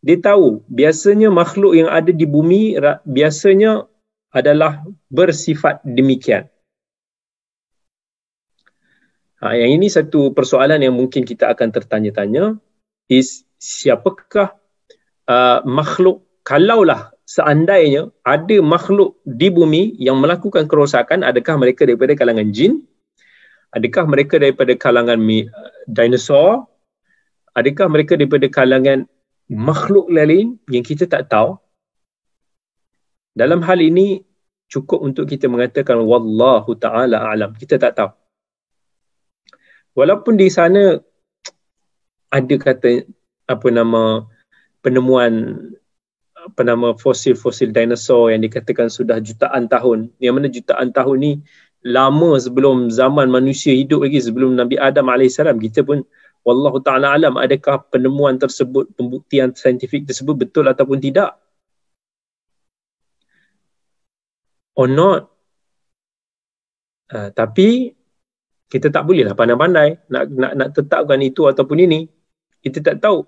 [0.03, 2.75] dia tahu biasanya makhluk yang ada di bumi
[3.07, 3.87] biasanya
[4.35, 6.51] adalah bersifat demikian.
[9.43, 12.59] Ha, yang ini satu persoalan yang mungkin kita akan tertanya-tanya
[13.11, 14.55] is siapakah
[15.27, 22.55] uh, makhluk kalaulah seandainya ada makhluk di bumi yang melakukan kerosakan adakah mereka daripada kalangan
[22.55, 22.87] jin
[23.73, 25.17] Adakah mereka daripada kalangan
[25.89, 26.69] dinosaur?
[27.57, 29.09] Adakah mereka daripada kalangan
[29.53, 31.61] makhluk lain yang kita tak tahu?
[33.33, 34.21] Dalam hal ini
[34.73, 37.53] cukup untuk kita mengatakan wallahu taala alam.
[37.53, 38.11] Kita tak tahu.
[39.93, 40.97] Walaupun di sana
[42.33, 43.05] ada kata
[43.45, 44.25] apa nama
[44.81, 45.61] penemuan
[46.43, 50.09] apa nama fosil-fosil dinosaur yang dikatakan sudah jutaan tahun.
[50.19, 51.33] Yang mana jutaan tahun ni
[51.85, 56.07] lama sebelum zaman manusia hidup lagi sebelum Nabi Adam AS kita pun
[56.43, 61.39] Wallahu ta'ala alam adakah penemuan tersebut pembuktian saintifik tersebut betul ataupun tidak?
[64.75, 65.31] Or not?
[67.13, 67.93] Uh, tapi
[68.73, 72.09] kita tak boleh lah pandai-pandai nak, nak, nak tetapkan itu ataupun ini.
[72.65, 73.23] Kita tak tahu.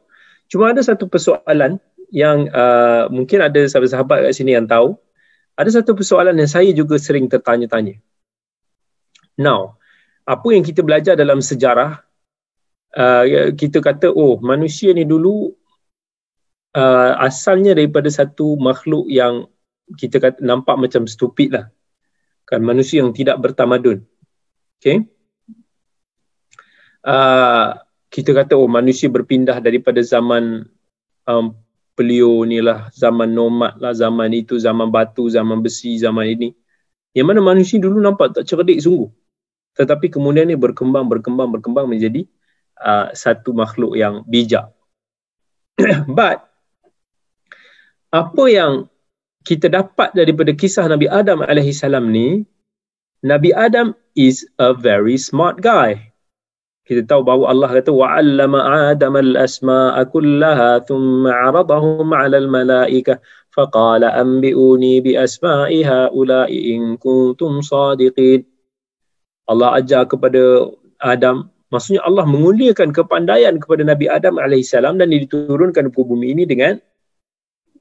[0.49, 1.77] Cuma ada satu persoalan
[2.15, 4.97] yang uh, mungkin ada sahabat-sahabat kat sini yang tahu.
[5.55, 7.99] Ada satu persoalan yang saya juga sering tertanya-tanya.
[9.39, 9.79] Now,
[10.25, 12.04] apa yang kita belajar dalam sejarah,
[12.97, 15.53] uh, kita kata, oh manusia ni dulu
[16.75, 19.51] uh, asalnya daripada satu makhluk yang
[19.99, 21.67] kita kata nampak macam stupid lah.
[22.49, 24.05] Kan manusia yang tidak bertamadun.
[24.81, 25.05] Okay.
[27.05, 27.77] Uh,
[28.09, 30.65] kita kata, oh manusia berpindah daripada zaman
[31.29, 31.53] um,
[31.99, 36.49] pelio ni lah, zaman nomad lah, zaman itu, zaman batu, zaman besi, zaman ini.
[37.15, 39.07] Yang mana manusia dulu nampak tak cerdik sungguh
[39.75, 42.25] tetapi kemudian ini berkembang berkembang berkembang menjadi
[42.81, 44.71] uh, satu makhluk yang bijak.
[46.19, 46.47] But
[48.15, 48.87] apa yang
[49.45, 52.49] kita dapat daripada kisah Nabi Adam alaihi salam ni
[53.25, 56.13] Nabi Adam is a very smart guy.
[56.85, 63.25] Kita tahu bahawa Allah kata wa'allama Adam al-asma'a kullaha thumma 'aradahum 'ala al-mala'ikah
[63.57, 68.45] faqala anbi'uni bi asma'i ha'ula'i in kuntum sadiqin.
[69.49, 70.69] Allah ajar kepada
[71.01, 76.79] Adam maksudnya Allah menguliakan kepandaian kepada Nabi Adam AS dan diturunkan ke bumi ini dengan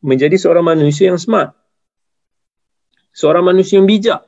[0.02, 1.54] menjadi seorang manusia yang smart.
[3.14, 4.26] Seorang manusia yang bijak.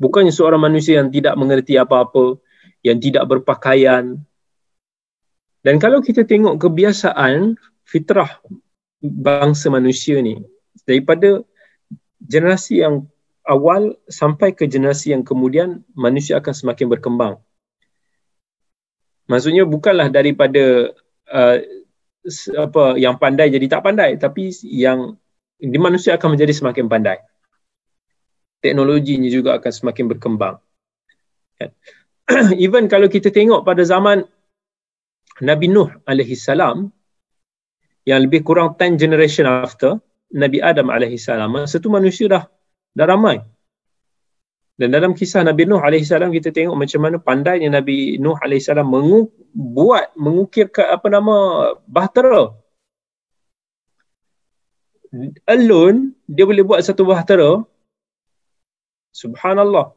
[0.00, 2.40] Bukannya seorang manusia yang tidak mengerti apa-apa
[2.80, 4.16] yang tidak berpakaian.
[5.60, 8.40] Dan kalau kita tengok kebiasaan fitrah
[9.04, 10.40] bangsa manusia ni
[10.88, 11.44] daripada
[12.22, 13.04] generasi yang
[13.46, 17.34] awal sampai ke generasi yang kemudian manusia akan semakin berkembang.
[19.26, 20.94] Maksudnya bukanlah daripada
[21.30, 21.56] uh,
[22.58, 25.14] apa yang pandai jadi tak pandai tapi yang
[25.56, 27.18] di manusia akan menjadi semakin pandai.
[28.62, 30.56] Teknologinya juga akan semakin berkembang.
[31.58, 31.70] Kan?
[32.64, 34.26] Even kalau kita tengok pada zaman
[35.42, 36.90] Nabi Nuh alaihi salam
[38.06, 39.98] yang lebih kurang 10 generation after
[40.32, 42.44] Nabi Adam alaihi salam masa tu manusia dah
[42.96, 43.42] dah ramai
[44.76, 49.32] dan dalam kisah Nabi Nuh AS kita tengok macam mana pandainya Nabi Nuh AS mengu-
[49.56, 51.36] buat, mengukir ke apa nama
[51.88, 52.52] bahtera.
[55.48, 57.64] Alone, dia boleh buat satu bahtera.
[59.16, 59.96] Subhanallah.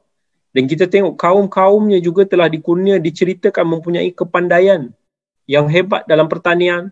[0.56, 4.96] Dan kita tengok kaum-kaumnya juga telah dikurnia, diceritakan mempunyai kepandaian
[5.44, 6.88] yang hebat dalam pertanian,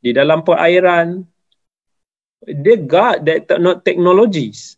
[0.00, 1.28] di dalam perairan.
[2.40, 3.52] They got that
[3.84, 4.77] technologies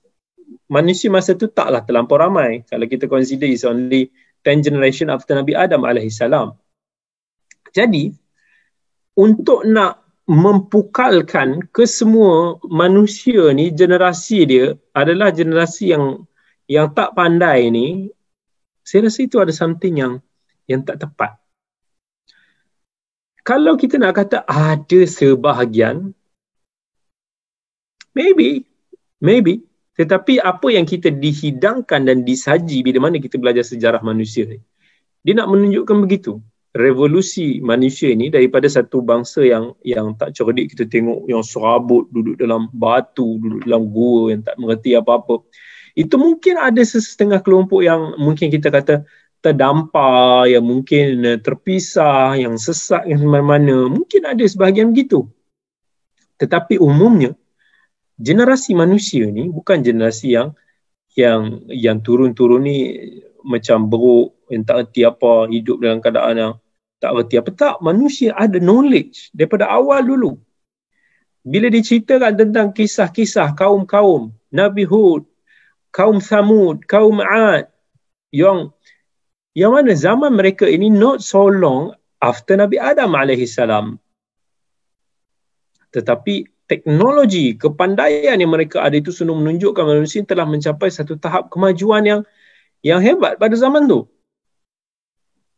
[0.66, 4.10] manusia masa tu taklah terlampau ramai kalau kita consider is only
[4.42, 6.56] 10 generation after Nabi Adam alaihi salam.
[7.70, 8.10] Jadi
[9.18, 16.22] untuk nak mempukalkan ke semua manusia ni generasi dia adalah generasi yang
[16.70, 18.14] yang tak pandai ni
[18.86, 20.14] saya rasa itu ada something yang
[20.70, 21.34] yang tak tepat.
[23.42, 26.14] Kalau kita nak kata ada sebahagian
[28.14, 28.70] maybe
[29.18, 29.66] maybe
[30.00, 34.56] tetapi apa yang kita dihidangkan dan disaji bila mana kita belajar sejarah manusia ni,
[35.20, 36.40] dia nak menunjukkan begitu.
[36.72, 42.40] Revolusi manusia ini daripada satu bangsa yang yang tak cerdik kita tengok yang serabut duduk
[42.40, 45.44] dalam batu, duduk dalam gua yang tak mengerti apa-apa.
[45.92, 49.04] Itu mungkin ada setengah kelompok yang mungkin kita kata
[49.44, 53.84] terdampar, yang mungkin eh, terpisah, yang sesak yang mana-mana.
[53.84, 55.28] Mungkin ada sebahagian begitu.
[56.40, 57.36] Tetapi umumnya
[58.20, 60.52] generasi manusia ni bukan generasi yang
[61.16, 62.78] yang yang turun-turun ni
[63.40, 66.52] macam beruk yang tak erti apa hidup dalam keadaan yang
[67.00, 67.50] tak erti apa.
[67.56, 70.36] Tak manusia ada knowledge daripada awal dulu.
[71.40, 75.24] Bila diceritakan tentang kisah-kisah kaum-kaum Nabi Hud
[75.90, 77.70] kaum Samud kaum Ad
[78.30, 78.70] yang
[79.54, 83.98] yang mana zaman mereka ini not so long after Nabi Adam alaihi salam
[85.90, 92.06] tetapi teknologi, kepandaian yang mereka ada itu sudah menunjukkan manusia telah mencapai satu tahap kemajuan
[92.06, 92.20] yang
[92.86, 94.06] yang hebat pada zaman tu.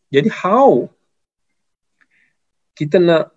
[0.09, 0.89] Jadi how
[2.73, 3.37] kita nak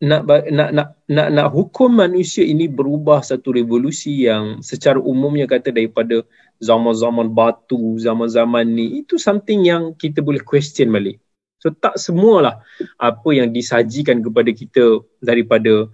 [0.00, 5.72] nak nak nak nak, nak hukum manusia ini berubah satu revolusi yang secara umumnya kata
[5.72, 6.20] daripada
[6.60, 11.16] zaman-zaman batu, zaman-zaman ni itu something yang kita boleh question balik.
[11.60, 12.60] So tak semualah
[12.96, 15.88] apa yang disajikan kepada kita daripada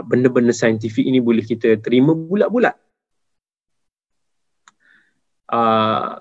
[0.00, 2.72] benda-benda saintifik ini boleh kita terima bulat-bulat.
[5.52, 6.16] Uh,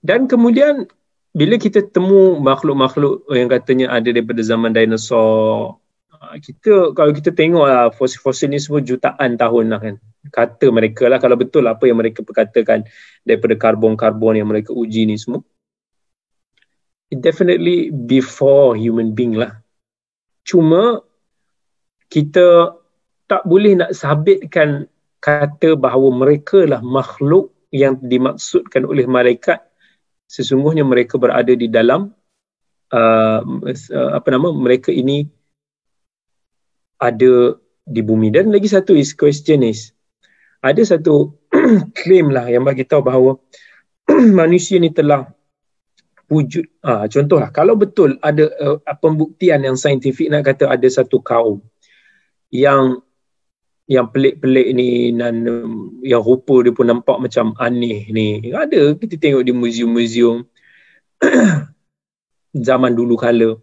[0.00, 0.88] dan kemudian
[1.36, 5.76] bila kita temu makhluk-makhluk yang katanya ada daripada zaman dinosaur,
[6.16, 9.94] uh, kita kalau kita tengok lah, fosil-fosil ni semua jutaan tahun lah kan.
[10.32, 12.88] Kata mereka lah kalau betul apa yang mereka perkatakan
[13.28, 15.44] daripada karbon-karbon yang mereka uji ni semua.
[17.12, 19.60] It definitely before human being lah.
[20.48, 21.04] Cuma
[22.12, 22.76] kita
[23.24, 24.84] tak boleh nak sabitkan
[25.24, 29.64] kata bahawa mereka lah makhluk yang dimaksudkan oleh malaikat.
[30.28, 32.12] Sesungguhnya mereka berada di dalam
[32.92, 33.40] uh,
[34.12, 35.24] apa nama mereka ini
[37.00, 37.56] ada
[37.88, 38.28] di bumi.
[38.28, 39.96] Dan lagi satu is question is
[40.60, 41.32] ada satu
[41.98, 43.40] claim lah yang bagi tahu bahawa
[44.40, 45.32] manusia ni telah
[46.28, 51.60] wujud ah contohlah kalau betul ada uh, pembuktian yang saintifik nak kata ada satu kaum
[52.52, 53.00] yang
[53.90, 58.52] yang pelik-pelik ni dan um, yang rupa dia pun nampak macam aneh ni.
[58.52, 60.46] Ada kita tengok di muzium-muzium
[62.68, 63.58] zaman dulu kala.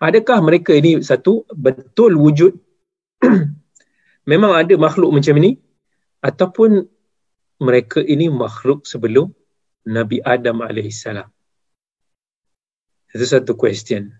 [0.00, 2.56] Adakah mereka ini satu betul wujud
[4.30, 5.60] memang ada makhluk macam ni
[6.24, 6.84] ataupun
[7.60, 9.32] mereka ini makhluk sebelum
[9.86, 11.28] Nabi Adam alaihissalam.
[13.14, 14.12] Itu satu question.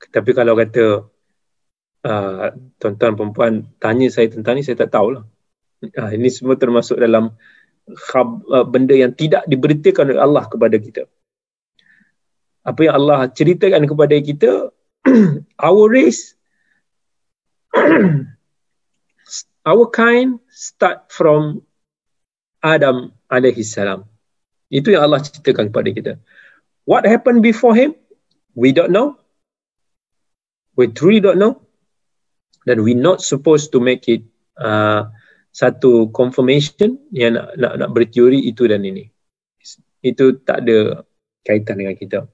[0.00, 1.13] Tapi kalau kata
[2.04, 5.24] uh, tuan-tuan perempuan tanya saya tentang ni saya tak tahulah.
[5.84, 7.32] Uh, ini semua termasuk dalam
[8.08, 11.02] khab, uh, benda yang tidak diberitakan oleh Allah kepada kita.
[12.64, 14.72] Apa yang Allah ceritakan kepada kita,
[15.68, 16.32] our race,
[19.68, 21.60] our kind start from
[22.64, 24.08] Adam alaihi salam.
[24.72, 26.12] Itu yang Allah ceritakan kepada kita.
[26.88, 27.92] What happened before him?
[28.56, 29.20] We don't know.
[30.74, 31.63] We truly don't know
[32.64, 34.24] dan we not supposed to make it
[34.60, 35.08] uh,
[35.54, 39.06] satu confirmation yang nak, nak nak berteori itu dan ini
[40.04, 41.06] itu tak ada
[41.46, 42.26] kaitan dengan kita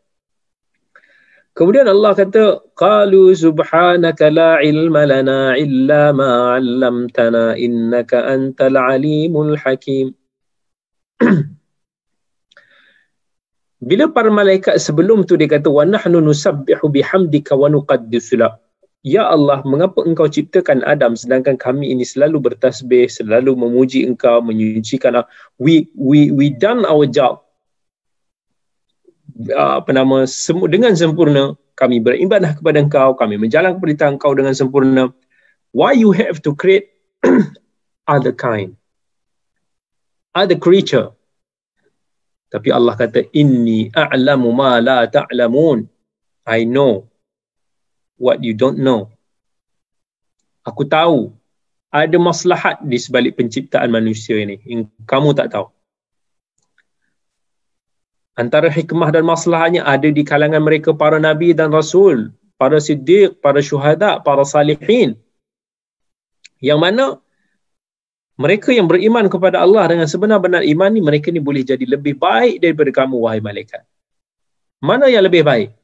[1.50, 10.14] Kemudian Allah kata, "Qalu subhanaka la ilma lana illa ma 'allamtana innaka antal alimul hakim."
[13.88, 18.69] Bila para malaikat sebelum tu dia kata, "Wa nahnu nusabbihu bihamdika wa nuqaddisu lak."
[19.00, 25.24] Ya Allah, mengapa engkau ciptakan Adam sedangkan kami ini selalu bertasbih, selalu memuji engkau, menyucikan
[25.56, 27.40] we we we done our job.
[29.56, 30.28] Uh, apa nama
[30.68, 35.08] dengan sempurna kami beribadah kepada engkau, kami menjalankan perintah engkau dengan sempurna.
[35.72, 36.92] Why you have to create
[38.12, 38.76] other kind?
[40.36, 41.16] Other creature.
[42.52, 45.88] Tapi Allah kata, Inni a'lamu ma la ta'lamun.
[46.44, 47.09] I know
[48.20, 49.08] what you don't know.
[50.68, 51.32] Aku tahu
[51.88, 55.72] ada maslahat di sebalik penciptaan manusia ini yang kamu tak tahu.
[58.36, 63.58] Antara hikmah dan masalahnya ada di kalangan mereka para nabi dan rasul, para siddiq, para
[63.64, 65.16] syuhada, para salihin.
[66.60, 67.04] Yang mana
[68.36, 72.60] mereka yang beriman kepada Allah dengan sebenar-benar iman ni mereka ni boleh jadi lebih baik
[72.64, 73.84] daripada kamu wahai malaikat.
[74.80, 75.76] Mana yang lebih baik?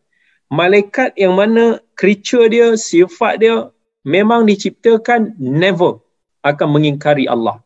[0.52, 3.70] Malaikat yang mana creature dia, sifat dia
[4.06, 5.98] memang diciptakan never
[6.46, 7.58] akan mengingkari Allah.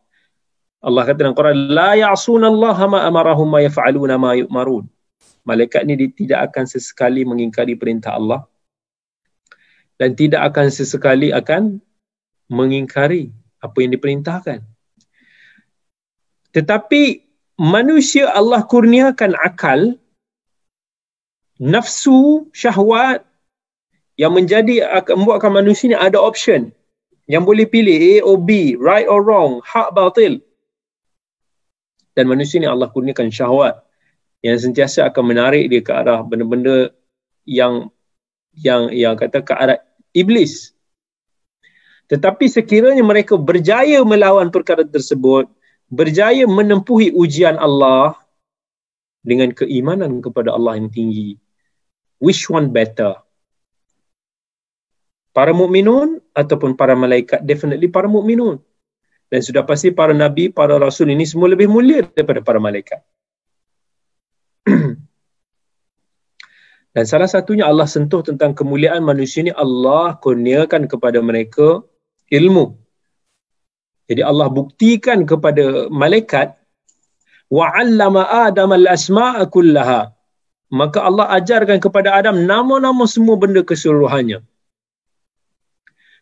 [0.80, 4.88] Allah kata dalam Quran, La ya'asuna Allah ma amarahum ma yaf'aluna ma yu'marun.
[5.44, 8.48] Malaikat ni tidak akan sesekali mengingkari perintah Allah
[10.00, 11.84] dan tidak akan sesekali akan
[12.48, 13.28] mengingkari
[13.60, 14.64] apa yang diperintahkan.
[16.56, 17.02] Tetapi
[17.60, 20.00] manusia Allah kurniakan akal
[21.60, 23.22] nafsu syahwat
[24.16, 26.72] yang menjadi membuatkan manusia ni ada option
[27.28, 30.40] yang boleh pilih A or B, right or wrong, hak batil.
[32.16, 33.78] Dan manusia ni Allah kurniakan syahwat
[34.42, 36.90] yang sentiasa akan menarik dia ke arah benda-benda
[37.44, 37.92] yang
[38.56, 39.78] yang yang kata ke arah
[40.16, 40.74] iblis.
[42.10, 45.46] Tetapi sekiranya mereka berjaya melawan perkara tersebut,
[45.86, 48.18] berjaya menempuhi ujian Allah
[49.22, 51.38] dengan keimanan kepada Allah yang tinggi,
[52.20, 53.16] which one better?
[55.32, 57.40] Para mukminun ataupun para malaikat?
[57.42, 58.60] Definitely para mukminun.
[59.30, 63.00] Dan sudah pasti para nabi, para rasul ini semua lebih mulia daripada para malaikat.
[66.94, 71.86] Dan salah satunya Allah sentuh tentang kemuliaan manusia ini Allah kurniakan kepada mereka
[72.26, 72.74] ilmu.
[74.10, 76.58] Jadi Allah buktikan kepada malaikat
[77.46, 80.10] wa 'allama Adam al-asma'a kullaha
[80.70, 84.40] maka Allah ajarkan kepada Adam nama-nama semua benda keseluruhannya.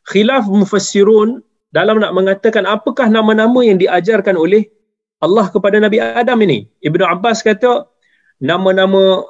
[0.09, 4.73] Khilaf mufassirun dalam nak mengatakan apakah nama-nama yang diajarkan oleh
[5.21, 6.65] Allah kepada Nabi Adam ini.
[6.81, 7.85] Ibnu Abbas kata
[8.41, 9.21] nama-nama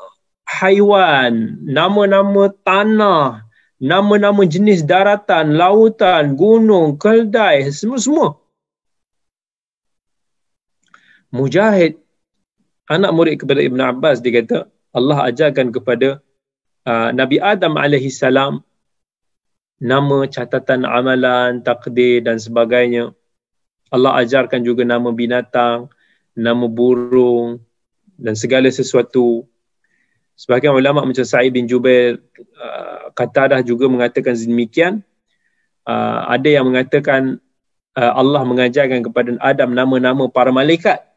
[0.46, 3.42] haiwan, nama-nama tanah,
[3.82, 8.38] nama-nama jenis daratan, lautan, gunung, keldai, semua-semua.
[11.28, 12.00] Mujahid,
[12.88, 14.64] anak murid kepada Ibn Abbas, dia kata,
[14.98, 16.18] Allah ajarkan kepada
[16.82, 18.66] uh, Nabi Adam alaihi salam
[19.78, 23.14] nama catatan amalan, takdir dan sebagainya.
[23.94, 25.88] Allah ajarkan juga nama binatang,
[26.34, 27.62] nama burung
[28.18, 29.46] dan segala sesuatu.
[30.38, 32.18] Sebahagian ulama macam Sa'id bin Jubair
[32.58, 35.00] uh, kata dah juga mengatakan demikian.
[35.88, 37.40] Uh, ada yang mengatakan
[37.96, 41.07] uh, Allah mengajarkan kepada Adam nama-nama para malaikat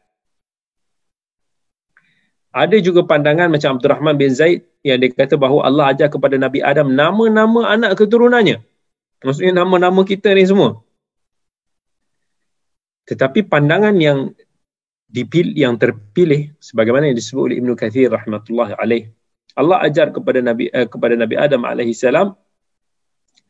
[2.52, 6.36] ada juga pandangan macam Abdul Rahman bin Zaid yang dia kata bahawa Allah ajar kepada
[6.36, 8.60] Nabi Adam nama-nama anak keturunannya.
[9.24, 10.84] Maksudnya nama-nama kita ni semua.
[13.08, 14.36] Tetapi pandangan yang
[15.08, 19.08] dipilih yang terpilih sebagaimana yang disebut oleh Ibnu Kathir rahmatullahi alaih.
[19.56, 22.36] Allah ajar kepada Nabi eh, kepada Nabi Adam alaihi salam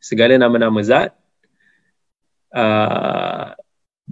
[0.03, 1.15] segala nama-nama zat
[2.51, 3.55] uh,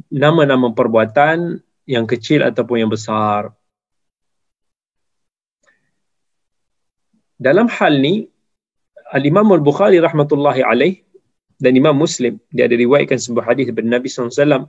[0.06, 1.58] nama-nama perbuatan
[1.90, 3.50] yang kecil ataupun yang besar
[7.40, 8.28] dalam hal ni
[9.16, 11.00] Al-Imam Al-Bukhari rahmatullahi alaih
[11.56, 14.68] dan Imam Muslim dia ada riwayatkan sebuah hadis daripada Nabi SAW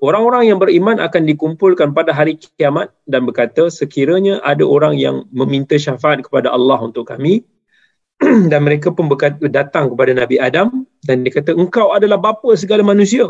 [0.00, 5.76] orang-orang yang beriman akan dikumpulkan pada hari kiamat dan berkata sekiranya ada orang yang meminta
[5.76, 7.44] syafaat kepada Allah untuk kami
[8.50, 12.84] dan mereka pun berkata, datang kepada Nabi Adam dan dia kata engkau adalah bapa segala
[12.84, 13.28] manusia.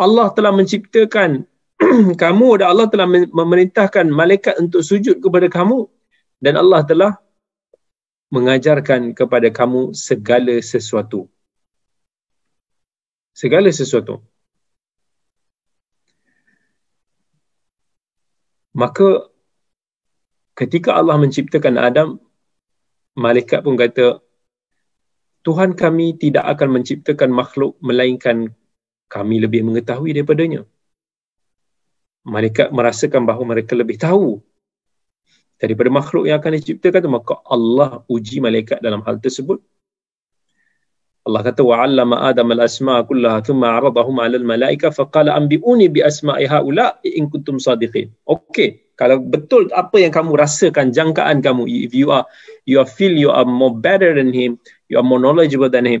[0.00, 1.44] Allah telah menciptakan
[2.22, 5.88] kamu dan Allah telah memerintahkan malaikat untuk sujud kepada kamu
[6.40, 7.12] dan Allah telah
[8.32, 11.28] mengajarkan kepada kamu segala sesuatu.
[13.36, 14.24] Segala sesuatu.
[18.72, 19.28] Maka
[20.56, 22.08] ketika Allah menciptakan Adam,
[23.18, 24.22] malaikat pun kata
[25.40, 28.52] Tuhan kami tidak akan menciptakan makhluk melainkan
[29.10, 30.62] kami lebih mengetahui daripadanya.
[32.22, 34.38] Malaikat merasakan bahawa mereka lebih tahu
[35.60, 39.60] daripada makhluk yang akan diciptakan maka Allah uji malaikat dalam hal tersebut.
[41.28, 46.48] Allah kata wa 'allama Adam al-asma'a kullaha thumma 'aradahum 'ala al-mala'ika faqala anbi'uni bi asma'i
[46.48, 48.08] haula in kuntum sadiqin.
[48.24, 52.24] Okey, kalau betul apa yang kamu rasakan jangkaan kamu if you are
[52.64, 54.56] you are feel you are more better than him,
[54.88, 56.00] you are more knowledgeable than him,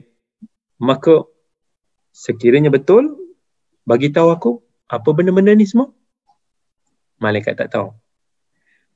[0.80, 1.28] maka
[2.16, 3.12] sekiranya betul
[3.84, 4.50] bagi tahu aku
[4.88, 5.92] apa benda-benda ni semua.
[7.20, 7.99] Malaikat tak tahu.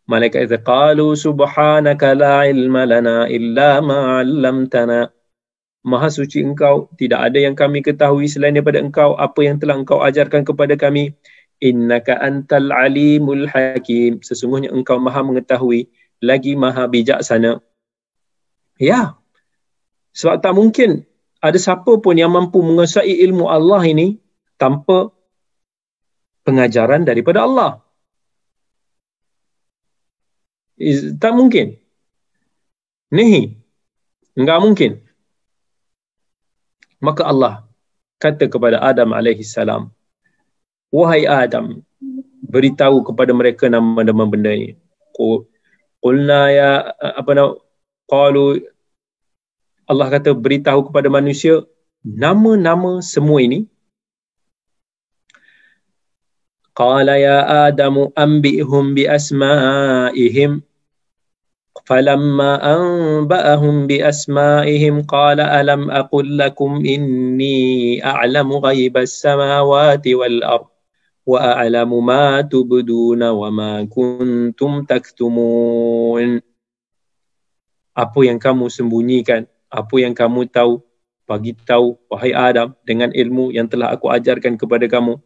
[0.05, 5.09] Malaikat kata qalu subhanaka la ilma lana illa ma 'allamtana.
[5.85, 10.01] Maha suci engkau, tidak ada yang kami ketahui selain daripada engkau, apa yang telah engkau
[10.01, 11.13] ajarkan kepada kami.
[11.61, 14.25] Innaka antal alimul hakim.
[14.25, 15.93] Sesungguhnya engkau maha mengetahui,
[16.25, 17.61] lagi maha bijaksana.
[18.81, 19.21] Ya,
[20.17, 21.05] sebab tak mungkin
[21.45, 24.17] ada siapa pun yang mampu menguasai ilmu Allah ini
[24.57, 25.13] tanpa
[26.49, 27.84] pengajaran daripada Allah.
[30.75, 31.79] Is, tak mungkin.
[33.15, 33.55] Nehi.
[34.35, 34.93] Enggak mungkin.
[36.99, 37.55] Maka Allah
[38.19, 39.93] kata kepada Adam alaihi salam,
[40.91, 41.85] "Wahai Adam,
[42.49, 44.75] beritahu kepada mereka nama-nama benda ini."
[46.03, 47.55] Qulna ya apa nama?
[48.11, 48.67] Qalu
[49.85, 51.63] Allah kata beritahu kepada manusia
[52.03, 53.69] nama-nama semua ini.
[56.74, 60.64] Qala ya Adamu anbi'hum bi asma'ihim
[61.90, 67.58] فلما أنبأهم بأسمائهم قال ألم أقل لكم إني
[68.06, 70.68] أعلم غيب السماوات والأرض
[71.26, 76.42] وأعلم ما تبدون وما كنتم تكتمون
[78.00, 80.80] Apa yang kamu sembunyikan, apa yang kamu tahu,
[81.28, 85.20] bagi tahu wahai Adam dengan ilmu yang telah aku ajarkan kepada kamu.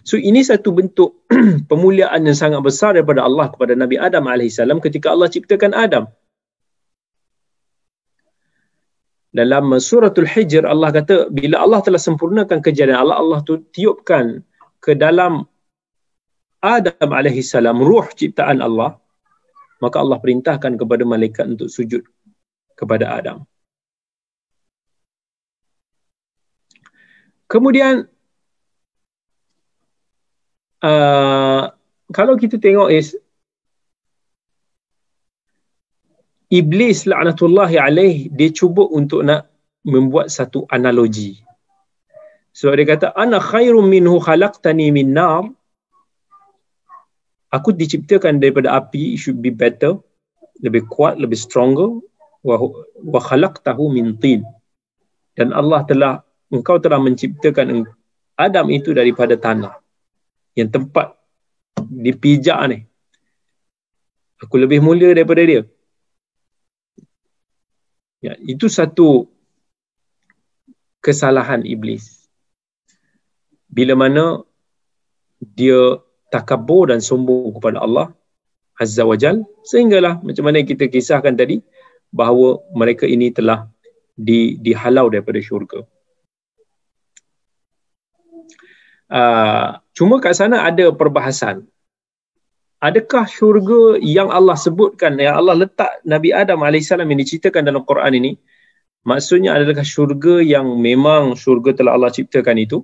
[0.00, 1.20] So ini satu bentuk
[1.70, 6.04] pemuliaan yang sangat besar daripada Allah kepada Nabi Adam AS ketika Allah ciptakan Adam.
[9.30, 14.42] Dalam suratul Hijr Allah kata bila Allah telah sempurnakan kejadian Allah Allah tu tiupkan
[14.82, 15.46] ke dalam
[16.58, 18.98] Adam AS ruh ciptaan Allah
[19.80, 22.02] maka Allah perintahkan kepada malaikat untuk sujud
[22.76, 23.46] kepada Adam.
[27.50, 28.06] Kemudian
[30.84, 31.70] uh,
[32.10, 33.14] kalau kita tengok is
[36.50, 39.46] iblis laknatullahi alaih dia cuba untuk nak
[39.86, 41.40] membuat satu analogi.
[42.50, 45.46] So dia kata ana khairum minhu khalaqtani min nar.
[47.50, 49.98] Aku diciptakan daripada api should be better
[50.62, 51.88] lebih kuat lebih stronger.
[52.42, 52.58] Wa
[52.98, 54.42] wa khalaqtahu min tin.
[55.38, 56.12] Dan Allah telah
[56.50, 57.86] engkau telah menciptakan
[58.34, 59.80] Adam itu daripada tanah
[60.60, 61.16] yang tempat
[61.88, 62.78] dipijak ni.
[64.40, 65.62] Aku lebih mulia daripada dia.
[68.20, 69.28] Ya itu satu
[71.00, 72.28] kesalahan iblis.
[73.68, 74.44] Bila mana
[75.40, 78.12] dia takabur dan sombong kepada Allah
[78.76, 81.60] Azza wa Jal sehinggalah macam mana kita kisahkan tadi
[82.12, 83.68] bahawa mereka ini telah
[84.16, 85.84] di, dihalau daripada syurga.
[89.09, 91.63] Uh, Cuma kat sana ada perbahasan.
[92.83, 98.13] Adakah syurga yang Allah sebutkan, yang Allah letak Nabi Adam AS yang diceritakan dalam Quran
[98.19, 98.31] ini,
[99.07, 102.83] maksudnya adakah syurga yang memang syurga telah Allah ciptakan itu?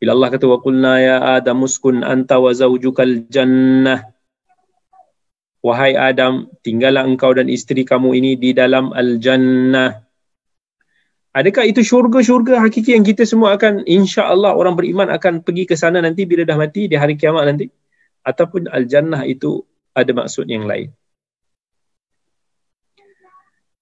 [0.00, 3.96] Bila Allah kata, وَقُلْنَا يَا آدَمُ اسْكُنْ أَنْتَ وَزَوْجُكَ الْجَنَّةِ
[5.60, 10.03] Wahai Adam, tinggallah engkau dan isteri kamu ini di dalam Al-Jannah.
[11.35, 15.99] Adakah itu syurga-syurga hakiki yang kita semua akan insya-Allah orang beriman akan pergi ke sana
[15.99, 17.67] nanti bila dah mati di hari kiamat nanti
[18.23, 19.59] ataupun al-jannah itu
[19.91, 20.95] ada maksud yang lain.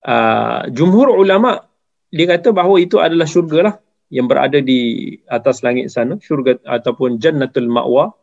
[0.02, 1.70] Uh, jumhur ulama
[2.10, 3.76] dia kata bahawa itu adalah syurga lah
[4.10, 8.18] yang berada di atas langit sana syurga ataupun jannatul ma'wa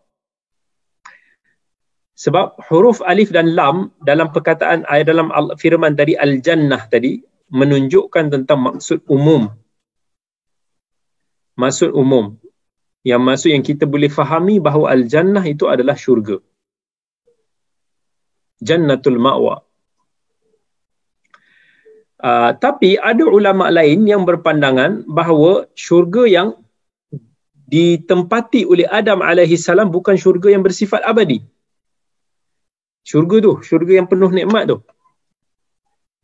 [2.18, 8.58] sebab huruf alif dan lam dalam perkataan ayat dalam firman dari al-jannah tadi menunjukkan tentang
[8.62, 9.50] maksud umum.
[11.58, 12.38] Maksud umum.
[13.02, 16.38] Yang maksud yang kita boleh fahami bahawa Al-Jannah itu adalah syurga.
[18.60, 19.64] Jannatul Ma'wa.
[22.20, 26.48] Uh, tapi ada ulama lain yang berpandangan bahawa syurga yang
[27.64, 31.40] ditempati oleh Adam alaihi salam bukan syurga yang bersifat abadi.
[33.00, 34.76] syurga tu, syurga yang penuh nikmat tu.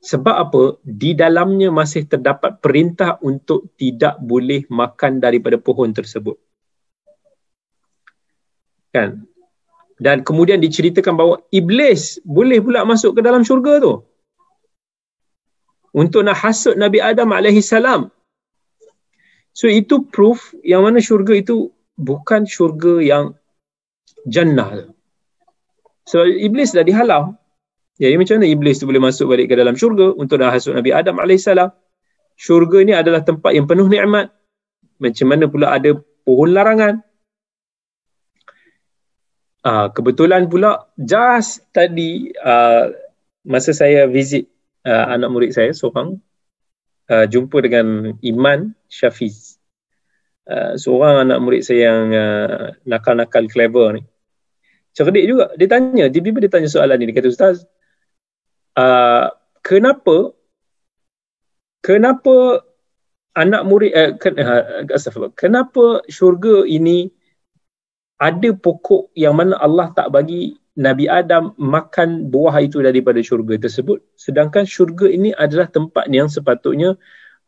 [0.07, 0.63] Sebab apa?
[0.87, 6.39] Di dalamnya masih terdapat perintah untuk tidak boleh makan daripada pohon tersebut.
[8.95, 9.27] Kan?
[9.99, 13.95] Dan kemudian diceritakan bahawa iblis boleh pula masuk ke dalam syurga tu.
[15.91, 18.13] Untuk nak hasut Nabi Adam alaihi salam.
[19.57, 23.25] So itu proof yang mana syurga itu bukan syurga yang
[24.29, 24.93] jannah.
[26.05, 27.35] So iblis dah dihalau.
[27.97, 30.93] Jadi macam mana iblis tu boleh masuk balik ke dalam syurga untuk nak hasut Nabi
[30.93, 31.49] Adam AS.
[32.37, 34.29] Syurga ni adalah tempat yang penuh nikmat.
[35.01, 37.01] Macam mana pula ada pohon larangan.
[39.67, 42.93] Uh, kebetulan pula just tadi uh,
[43.43, 44.47] masa saya visit
[44.87, 46.23] uh, anak murid saya seorang
[47.11, 49.59] uh, jumpa dengan Iman Syafiz.
[50.47, 54.03] Uh, seorang anak murid saya yang uh, nakal-nakal clever ni.
[54.97, 55.53] Cerdik juga.
[55.59, 57.11] Dia tanya, tiba-tiba dia tanya soalan ni.
[57.11, 57.67] Dia kata, Ustaz,
[58.77, 59.33] uh,
[59.65, 60.37] kenapa
[61.81, 62.63] kenapa
[63.37, 64.85] anak murid uh, ken, uh,
[65.37, 67.11] kenapa syurga ini
[68.17, 74.01] ada pokok yang mana Allah tak bagi Nabi Adam makan buah itu daripada syurga tersebut?
[74.17, 76.97] Sedangkan syurga ini adalah tempat yang sepatutnya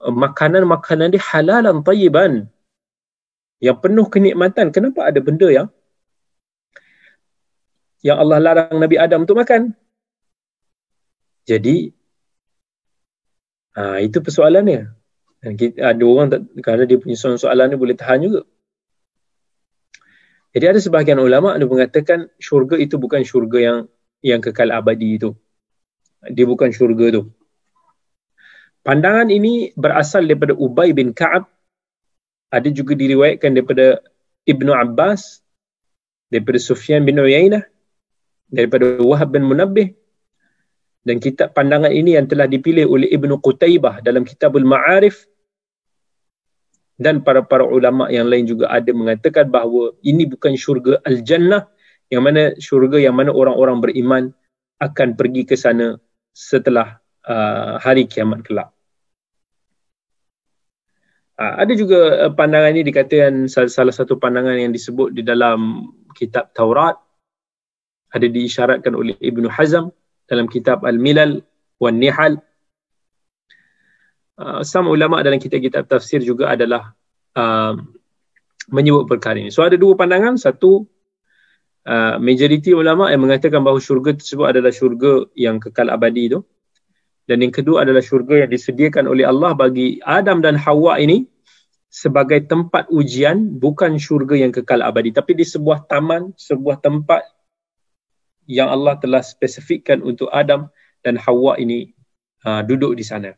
[0.01, 2.49] uh, makanan-makanan dia halalan tayyiban.
[3.59, 4.71] Yang penuh kenikmatan.
[4.71, 5.67] Kenapa ada benda yang
[8.07, 9.75] yang Allah larang Nabi Adam untuk makan
[11.49, 11.97] jadi
[13.73, 14.93] ha, itu persoalannya.
[15.39, 18.43] Dan kita, ada orang tak, kerana dia punya soalan-soalan ni boleh tahan juga.
[20.53, 23.79] Jadi ada sebahagian ulama yang mengatakan syurga itu bukan syurga yang
[24.21, 25.33] yang kekal abadi itu.
[26.27, 27.23] Dia bukan syurga tu.
[28.83, 31.47] Pandangan ini berasal daripada Ubay bin Ka'ab.
[32.49, 34.01] Ada juga diriwayatkan daripada
[34.49, 35.45] Ibnu Abbas,
[36.33, 37.63] daripada Sufyan bin Uyainah,
[38.49, 39.93] daripada Wahab bin Munabbih,
[41.07, 45.25] dan kitab pandangan ini yang telah dipilih oleh Ibnu Qutaibah dalam Kitabul Ma'arif
[46.99, 51.71] dan para-para ulama yang lain juga ada mengatakan bahawa ini bukan syurga al-jannah
[52.11, 54.23] yang mana syurga yang mana orang-orang beriman
[54.83, 55.99] akan pergi ke sana
[56.35, 58.71] setelah uh, hari kiamat kelak.
[61.39, 66.51] Uh, ada juga uh, pandangan ini dikatakan salah, satu pandangan yang disebut di dalam kitab
[66.51, 66.99] Taurat
[68.11, 69.93] ada diisyaratkan oleh Ibnu Hazm
[70.29, 71.41] dalam kitab Al-Milal
[71.81, 72.39] wan Nihal.
[74.39, 76.95] Uh, sama ulama dalam kitab-kitab tafsir juga adalah
[77.35, 77.75] uh,
[78.71, 79.51] menyebut perkara ini.
[79.51, 80.87] So ada dua pandangan, satu
[81.89, 86.41] uh, majoriti ulama yang mengatakan bahawa syurga tersebut adalah syurga yang kekal abadi itu.
[87.29, 91.29] Dan yang kedua adalah syurga yang disediakan oleh Allah bagi Adam dan Hawa ini
[91.89, 97.25] sebagai tempat ujian bukan syurga yang kekal abadi tapi di sebuah taman, sebuah tempat
[98.49, 100.73] yang Allah telah spesifikkan untuk Adam
[101.05, 101.93] dan Hawa ini
[102.49, 103.37] uh, duduk di sana.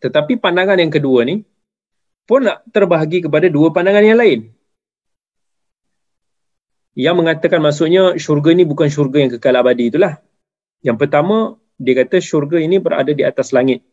[0.00, 1.44] Tetapi pandangan yang kedua ni
[2.24, 4.40] pun nak terbahagi kepada dua pandangan yang lain.
[6.96, 10.22] Yang mengatakan maksudnya syurga ini bukan syurga yang kekal abadi itulah.
[10.80, 13.84] Yang pertama, dia kata syurga ini berada di atas langit.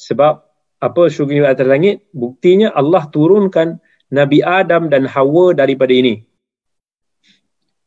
[0.00, 0.42] Sebab
[0.82, 1.96] apa syurga di atas langit?
[2.10, 3.78] Buktinya Allah turunkan
[4.10, 6.24] Nabi Adam dan Hawa daripada ini.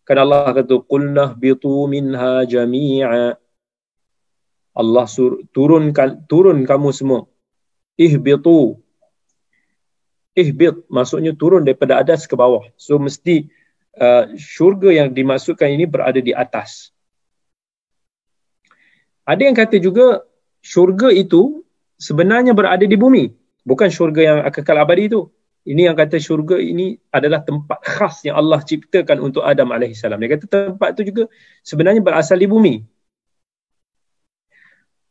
[0.07, 3.35] Kan Allah kata qulna bitu minha jami'a.
[4.77, 7.27] Allah sur, turunkan turun kamu semua.
[7.99, 8.79] Ihbitu.
[10.37, 12.63] Ihbit maksudnya turun daripada atas ke bawah.
[12.79, 13.51] So mesti
[13.99, 16.93] uh, syurga yang dimasukkan ini berada di atas.
[19.27, 20.23] Ada yang kata juga
[20.63, 21.67] syurga itu
[21.99, 23.33] sebenarnya berada di bumi.
[23.67, 25.27] Bukan syurga yang kekal abadi itu.
[25.67, 29.99] Ini yang kata syurga ini adalah tempat khas yang Allah ciptakan untuk Adam AS.
[29.99, 31.23] Dia kata tempat itu juga
[31.59, 32.87] sebenarnya berasal di bumi.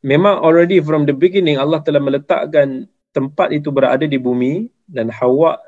[0.01, 5.61] Memang already from the beginning Allah telah meletakkan tempat itu berada di bumi dan Hawa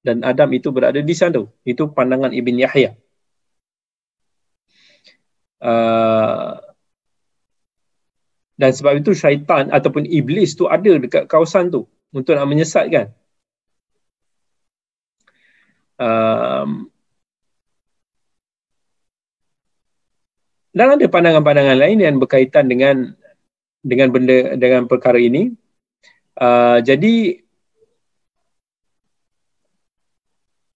[0.00, 1.44] dan Adam itu berada di sana.
[1.68, 2.96] Itu pandangan Ibn Yahya.
[5.60, 6.56] Uh,
[8.56, 11.84] dan sebab itu syaitan ataupun iblis tu ada dekat kawasan tu
[12.16, 13.12] untuk nak menyesatkan
[16.00, 16.88] um,
[20.72, 23.12] dan ada pandangan-pandangan lain yang berkaitan dengan
[23.84, 25.52] dengan benda dengan perkara ini.
[26.40, 27.44] Uh, jadi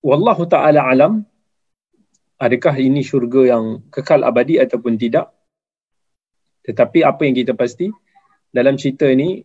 [0.04, 1.24] wallahu taala alam
[2.36, 5.32] adakah ini syurga yang kekal abadi ataupun tidak?
[6.68, 7.88] Tetapi apa yang kita pasti
[8.52, 9.40] dalam cerita ini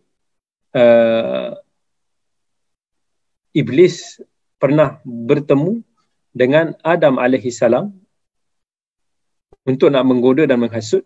[0.76, 1.52] uh,
[3.56, 4.20] iblis
[4.60, 5.82] pernah bertemu
[6.36, 7.96] dengan Adam alaihi salam
[9.66, 11.04] untuk nak menggoda dan menghasut.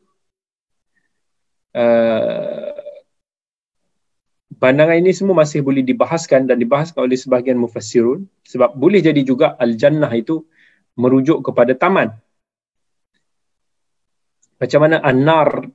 [1.73, 2.69] Uh,
[4.61, 9.57] pandangan ini semua masih boleh dibahaskan dan dibahaskan oleh sebahagian mufassirun sebab boleh jadi juga
[9.57, 10.45] al-jannah itu
[10.97, 12.13] merujuk kepada taman.
[14.61, 15.65] Macam mana an-nar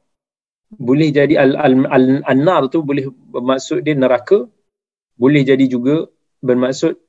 [0.68, 4.46] boleh jadi al-nar tu boleh bermaksud dia neraka,
[5.18, 6.06] boleh jadi juga
[6.44, 7.07] bermaksud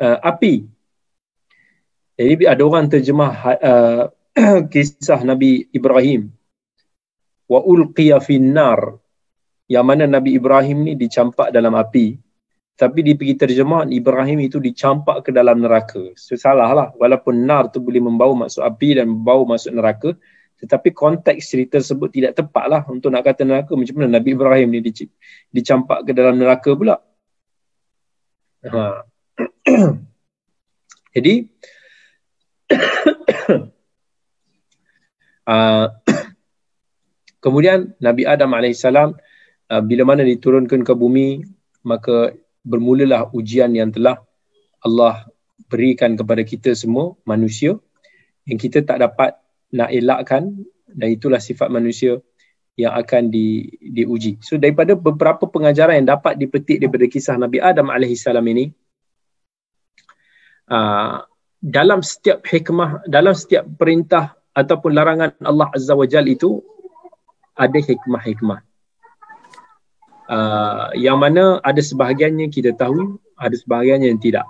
[0.00, 0.64] uh, api.
[2.16, 4.04] Jadi ada orang terjemah uh,
[4.72, 6.28] kisah Nabi Ibrahim
[7.48, 9.00] wa ulqiya finnar
[9.70, 12.20] yang mana Nabi Ibrahim ni dicampak dalam api
[12.80, 16.16] tapi di pergi terjemahan Ibrahim itu dicampak ke dalam neraka.
[16.16, 16.88] So, salah lah.
[16.96, 20.16] Walaupun nar tu boleh membawa masuk api dan membawa masuk neraka.
[20.64, 23.76] Tetapi konteks cerita tersebut tidak tepat lah untuk nak kata neraka.
[23.76, 24.80] Macam mana Nabi Ibrahim ni
[25.52, 26.96] dicampak ke dalam neraka pula.
[28.64, 29.04] Ha.
[31.14, 31.34] Jadi,
[35.50, 35.86] uh,
[37.44, 41.42] kemudian Nabi Adam AS uh, bila mana diturunkan ke bumi,
[41.86, 42.34] maka
[42.66, 44.20] bermulalah ujian yang telah
[44.84, 45.24] Allah
[45.70, 47.78] berikan kepada kita semua manusia
[48.48, 49.36] yang kita tak dapat
[49.70, 52.18] nak elakkan dan itulah sifat manusia
[52.74, 54.40] yang akan di, diuji.
[54.42, 58.72] So daripada beberapa pengajaran yang dapat dipetik daripada kisah Nabi Adam AS ini,
[60.70, 61.26] uh,
[61.60, 66.64] dalam setiap hikmah, dalam setiap perintah ataupun larangan Allah Azza wa Jal itu
[67.58, 68.70] ada hikmah-hikmah
[70.30, 74.46] uh, yang mana ada sebahagiannya kita tahu, ada sebahagiannya yang tidak.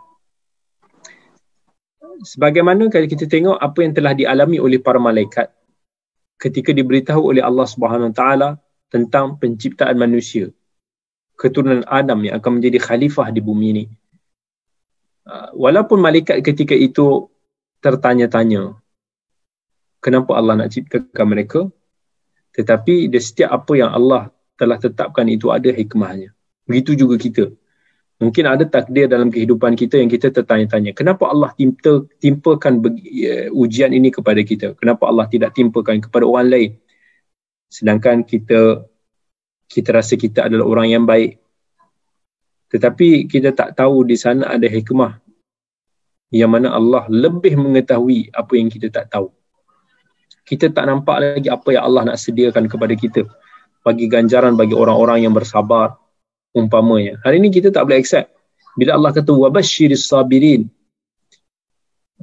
[2.20, 5.48] Sebagaimana kalau kita tengok apa yang telah dialami oleh para malaikat
[6.36, 8.48] ketika diberitahu oleh Allah Subhanahu Wa Taala
[8.92, 10.52] tentang penciptaan manusia,
[11.40, 13.84] keturunan Adam yang akan menjadi khalifah di bumi ini.
[15.30, 17.30] Uh, walaupun malaikat ketika itu
[17.78, 18.74] tertanya-tanya
[20.02, 21.60] kenapa Allah nak ciptakan mereka,
[22.50, 26.34] tetapi di setiap apa yang Allah telah tetapkan itu ada hikmahnya.
[26.66, 27.46] Begitu juga kita.
[28.20, 30.92] Mungkin ada takdir dalam kehidupan kita yang kita tertanya-tanya.
[30.92, 34.74] Kenapa Allah timpa, timpakan uh, ujian ini kepada kita?
[34.76, 36.70] Kenapa Allah tidak timpakan kepada orang lain?
[37.70, 38.84] Sedangkan kita
[39.70, 41.38] kita rasa kita adalah orang yang baik.
[42.70, 45.18] Tetapi kita tak tahu di sana ada hikmah
[46.30, 49.34] yang mana Allah lebih mengetahui apa yang kita tak tahu.
[50.46, 53.26] Kita tak nampak lagi apa yang Allah nak sediakan kepada kita
[53.82, 55.98] bagi ganjaran bagi orang-orang yang bersabar
[56.54, 57.18] umpamanya.
[57.26, 58.30] Hari ini kita tak boleh accept.
[58.78, 60.70] Bila Allah kata wabashiris sabirin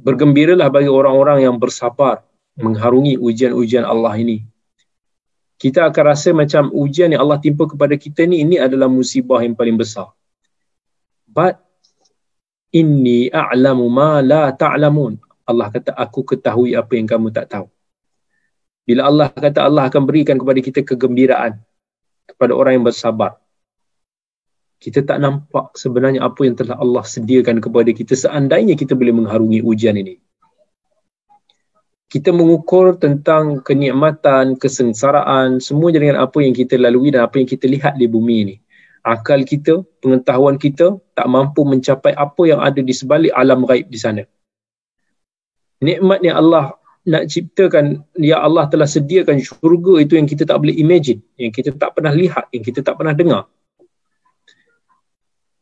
[0.00, 2.24] bergembiralah bagi orang-orang yang bersabar
[2.56, 4.48] mengharungi ujian-ujian Allah ini.
[5.58, 9.58] Kita akan rasa macam ujian yang Allah timpa kepada kita ni ini adalah musibah yang
[9.58, 10.14] paling besar.
[11.38, 11.62] But
[12.74, 15.28] inni a'lamu ma la ta'lamun.
[15.48, 17.66] Allah kata aku ketahui apa yang kamu tak tahu
[18.84, 21.56] bila Allah kata Allah akan berikan kepada kita kegembiraan
[22.28, 23.40] kepada orang yang bersabar
[24.80, 29.64] kita tak nampak sebenarnya apa yang telah Allah sediakan kepada kita seandainya kita boleh mengharungi
[29.64, 30.20] ujian ini
[32.08, 37.68] kita mengukur tentang kenikmatan, kesengsaraan, semua dengan apa yang kita lalui dan apa yang kita
[37.68, 38.56] lihat di bumi ini.
[39.06, 43.98] Akal kita, pengetahuan kita tak mampu mencapai apa yang ada di sebalik alam gaib di
[43.98, 44.22] sana.
[45.78, 46.74] Nikmat yang Allah
[47.08, 51.72] nak ciptakan ya Allah telah sediakan syurga itu yang kita tak boleh imagine yang kita
[51.72, 53.48] tak pernah lihat yang kita tak pernah dengar.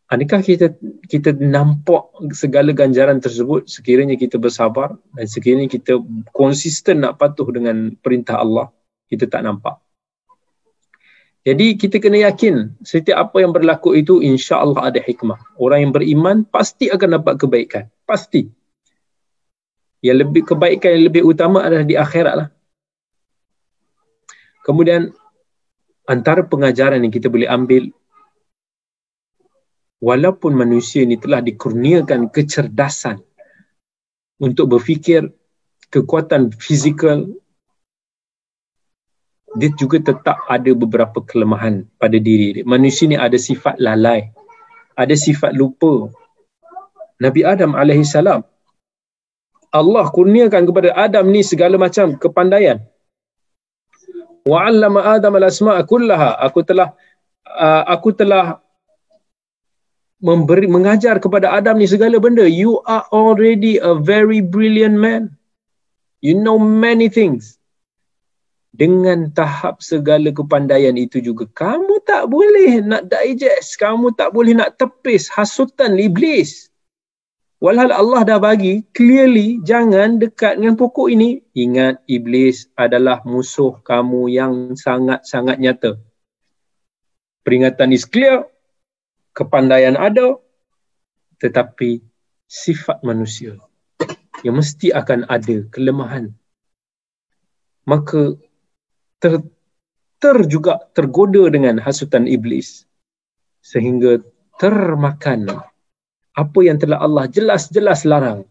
[0.07, 0.75] Adakah kita
[1.07, 3.67] kita nampak segala ganjaran tersebut?
[3.67, 5.99] Sekiranya kita bersabar dan sekiranya kita
[6.35, 8.71] konsisten nak patuh dengan perintah Allah
[9.07, 9.86] kita tak nampak
[11.47, 15.39] jadi kita kena yakin setiap apa yang berlaku itu insya Allah ada hikmah.
[15.55, 17.87] Orang yang beriman pasti akan dapat kebaikan.
[18.03, 18.51] Pasti.
[20.03, 22.49] Yang lebih kebaikan yang lebih utama adalah di akhirat lah.
[24.67, 25.15] Kemudian
[26.11, 27.95] antara pengajaran yang kita boleh ambil
[30.03, 33.23] walaupun manusia ini telah dikurniakan kecerdasan
[34.43, 35.31] untuk berfikir
[35.95, 37.23] kekuatan fizikal
[39.57, 42.65] dia juga tetap ada beberapa kelemahan pada diri dia.
[42.69, 44.29] Manusia ni ada sifat lalai,
[44.95, 46.13] ada sifat lupa.
[47.17, 48.45] Nabi Adam alaihissalam
[49.73, 52.81] Allah kurniakan kepada Adam ni segala macam kepandaian.
[54.47, 56.39] Wa 'allama Adam al-asma'a kullaha.
[56.47, 56.95] Aku telah
[57.51, 58.63] uh, aku telah
[60.23, 62.47] memberi mengajar kepada Adam ni segala benda.
[62.49, 65.35] You are already a very brilliant man.
[66.25, 67.61] You know many things.
[68.77, 74.77] Dengan tahap segala kepandaian itu juga kamu tak boleh nak digest, kamu tak boleh nak
[74.77, 76.69] tepis hasutan iblis
[77.57, 81.41] Walhal Allah dah bagi clearly jangan dekat dengan pokok ini.
[81.57, 85.97] Ingat iblis adalah musuh kamu yang sangat-sangat nyata.
[87.49, 88.45] Peringatan is clear.
[89.33, 90.37] Kepandaian ada.
[91.41, 92.05] Tetapi
[92.45, 93.57] sifat manusia
[94.45, 96.37] yang mesti akan ada kelemahan.
[97.89, 98.37] Maka
[99.23, 99.41] ter,
[100.21, 102.85] ter juga tergoda dengan hasutan iblis.
[103.61, 104.23] Sehingga
[104.57, 105.51] termakan
[106.37, 108.45] apa yang telah Allah jelas-jelas larang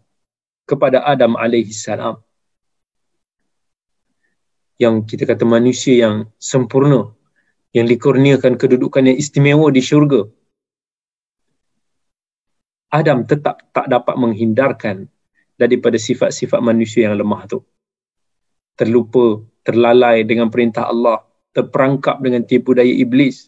[0.66, 2.18] kepada Adam alaihi salam
[4.82, 7.14] yang kita kata manusia yang sempurna
[7.72, 10.26] yang dikurniakan kedudukan yang istimewa di syurga
[12.90, 15.06] Adam tetap tak dapat menghindarkan
[15.56, 17.60] daripada sifat-sifat manusia yang lemah tu
[18.76, 21.24] terlupa terlalai dengan perintah Allah
[21.56, 23.48] terperangkap dengan tipu daya iblis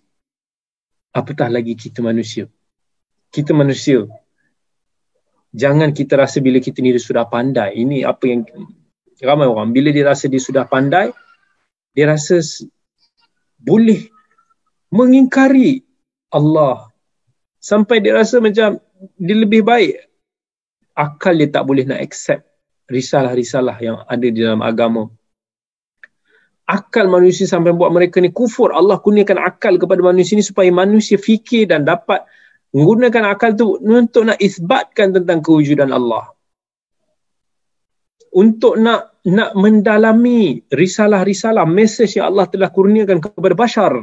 [1.12, 2.48] apatah lagi kita manusia
[3.32, 4.08] kita manusia
[5.58, 7.82] jangan kita rasa bila kita ni sudah pandai.
[7.82, 8.46] Ini apa yang
[9.26, 11.10] ramai orang bila dia rasa dia sudah pandai,
[11.98, 12.38] dia rasa
[13.58, 14.06] boleh
[14.94, 15.82] mengingkari
[16.30, 16.94] Allah
[17.58, 18.78] sampai dia rasa macam
[19.18, 20.06] dia lebih baik
[20.94, 22.46] akal dia tak boleh nak accept
[22.88, 25.12] risalah-risalah yang ada di dalam agama.
[26.68, 28.76] Akal manusia sampai buat mereka ni kufur.
[28.76, 32.28] Allah kurniakan akal kepada manusia ni supaya manusia fikir dan dapat
[32.76, 36.28] menggunakan akal tu untuk nak isbatkan tentang kewujudan Allah.
[38.36, 43.94] Untuk nak nak mendalami risalah-risalah, message yang Allah telah kurniakan kepada bashar.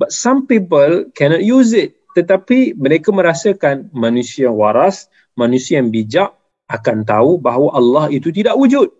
[0.00, 2.00] But some people cannot use it.
[2.16, 6.39] Tetapi mereka merasakan manusia yang waras, manusia yang bijak
[6.70, 8.94] akan tahu bahawa Allah itu tidak wujud.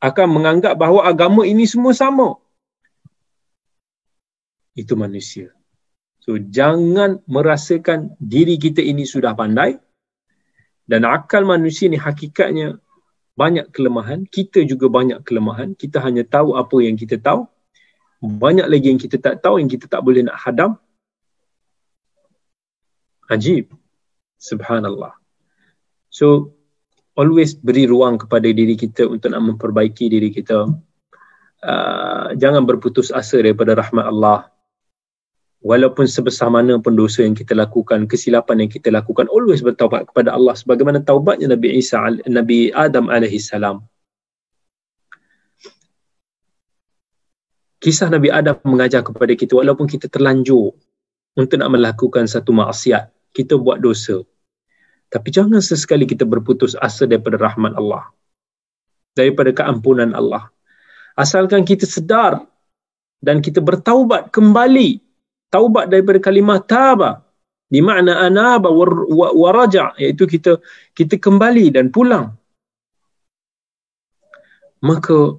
[0.00, 2.36] Akan menganggap bahawa agama ini semua sama.
[4.76, 5.52] Itu manusia.
[6.20, 9.80] So jangan merasakan diri kita ini sudah pandai
[10.84, 12.76] dan akal manusia ni hakikatnya
[13.40, 17.48] banyak kelemahan, kita juga banyak kelemahan, kita hanya tahu apa yang kita tahu.
[18.20, 20.76] Banyak lagi yang kita tak tahu yang kita tak boleh nak hadam.
[23.32, 23.72] Ajib.
[24.36, 25.16] Subhanallah.
[26.12, 26.52] So
[27.20, 30.72] always beri ruang kepada diri kita untuk nak memperbaiki diri kita.
[31.60, 34.48] Uh, jangan berputus asa daripada rahmat Allah
[35.60, 40.32] walaupun sebesar mana pun dosa yang kita lakukan, kesilapan yang kita lakukan, always bertaubat kepada
[40.32, 43.84] Allah sebagaimana taubatnya Nabi Isa Nabi Adam alaihi salam.
[47.80, 50.76] Kisah Nabi Adam mengajar kepada kita walaupun kita terlanjur
[51.32, 54.20] untuk nak melakukan satu maksiat, kita buat dosa.
[55.10, 58.06] Tapi jangan sesekali kita berputus asa daripada rahmat Allah.
[59.18, 60.46] Daripada keampunan Allah.
[61.18, 62.46] Asalkan kita sedar
[63.20, 65.02] dan kita bertaubat kembali
[65.52, 67.26] taubat daripada kalimah taba
[67.70, 70.58] di makna anaba wa raja iaitu kita
[70.96, 72.34] kita kembali dan pulang
[74.80, 75.36] maka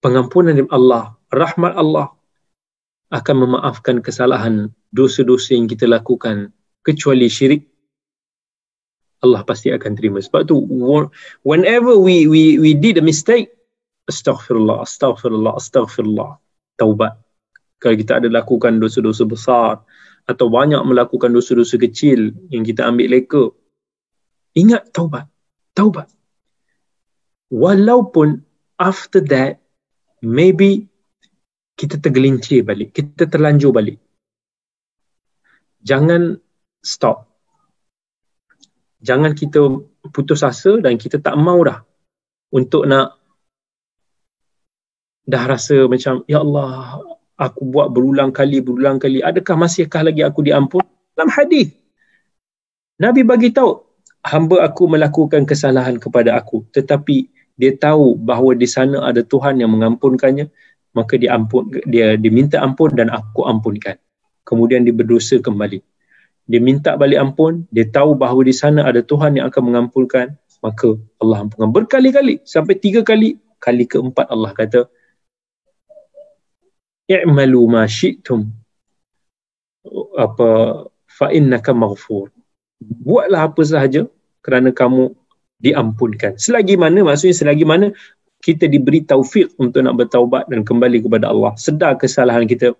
[0.00, 2.14] pengampunan Allah rahmat Allah
[3.10, 6.54] akan memaafkan kesalahan dosa-dosa yang kita lakukan
[6.86, 7.66] kecuali syirik
[9.24, 10.20] Allah pasti akan terima.
[10.20, 10.60] Sebab tu
[11.48, 13.48] whenever we we we did a mistake
[14.12, 16.36] astaghfirullah astaghfirullah astaghfirullah.
[16.76, 17.16] Taubat.
[17.80, 19.80] Kalau kita ada lakukan dosa-dosa besar
[20.28, 23.44] atau banyak melakukan dosa-dosa kecil yang kita ambil leka
[24.52, 25.24] ingat taubat.
[25.72, 26.12] Taubat.
[27.48, 28.44] Walaupun
[28.76, 29.64] after that
[30.20, 30.90] maybe
[31.74, 33.98] kita tergelincir balik kita terlanjur balik.
[35.84, 36.40] Jangan
[36.80, 37.33] stop
[39.04, 39.60] jangan kita
[40.08, 41.84] putus asa dan kita tak mau dah
[42.48, 43.20] untuk nak
[45.28, 47.04] dah rasa macam ya Allah
[47.36, 49.20] aku buat berulang kali berulang kali.
[49.20, 50.80] Adakah masihkah lagi aku diampun?
[51.12, 51.76] Dalam hadis.
[52.96, 53.84] Nabi bagi tahu
[54.24, 57.28] hamba aku melakukan kesalahan kepada aku tetapi
[57.60, 60.48] dia tahu bahawa di sana ada Tuhan yang mengampunkannya
[60.94, 64.00] maka dia ampun dia diminta ampun dan aku ampunkan.
[64.44, 65.93] Kemudian dia berdosa kembali
[66.44, 70.96] dia minta balik ampun dia tahu bahawa di sana ada Tuhan yang akan mengampunkan maka
[71.20, 73.36] Allah ampunkan berkali-kali sampai tiga kali.
[73.60, 74.88] Kali keempat Allah kata
[77.12, 78.48] i'malu ma syi'tum.
[80.16, 80.48] Apa
[81.04, 82.32] fa innaka maghfur.
[82.80, 84.08] Buatlah apa sahaja
[84.40, 85.12] kerana kamu
[85.60, 86.40] diampunkan.
[86.40, 87.92] Selagi mana maksudnya selagi mana
[88.40, 91.52] kita diberi taufik untuk nak bertaubat dan kembali kepada Allah.
[91.60, 92.72] Sedar kesalahan kita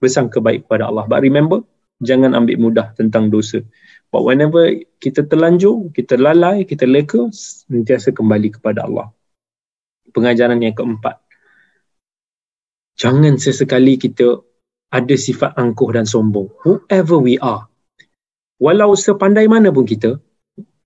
[0.00, 1.04] bersangka baik kepada Allah.
[1.08, 1.64] But remember
[2.04, 3.64] jangan ambil mudah tentang dosa
[4.12, 4.68] but whenever
[5.00, 9.10] kita terlanjur kita lalai kita leka sentiasa kembali kepada Allah
[10.12, 11.18] pengajaran yang keempat
[12.94, 14.44] jangan sesekali kita
[14.94, 16.46] ada sifat angkuh dan sombong.
[16.62, 17.66] Whoever we are.
[18.62, 20.22] Walau sepandai mana pun kita,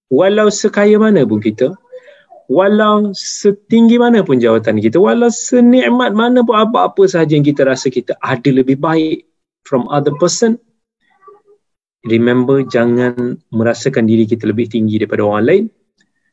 [0.09, 1.77] walau sekaya mana pun kita,
[2.49, 7.93] walau setinggi mana pun jawatan kita, walau senikmat mana pun apa-apa sahaja yang kita rasa
[7.93, 9.29] kita ada lebih baik
[9.69, 10.57] from other person,
[12.07, 15.65] remember jangan merasakan diri kita lebih tinggi daripada orang lain.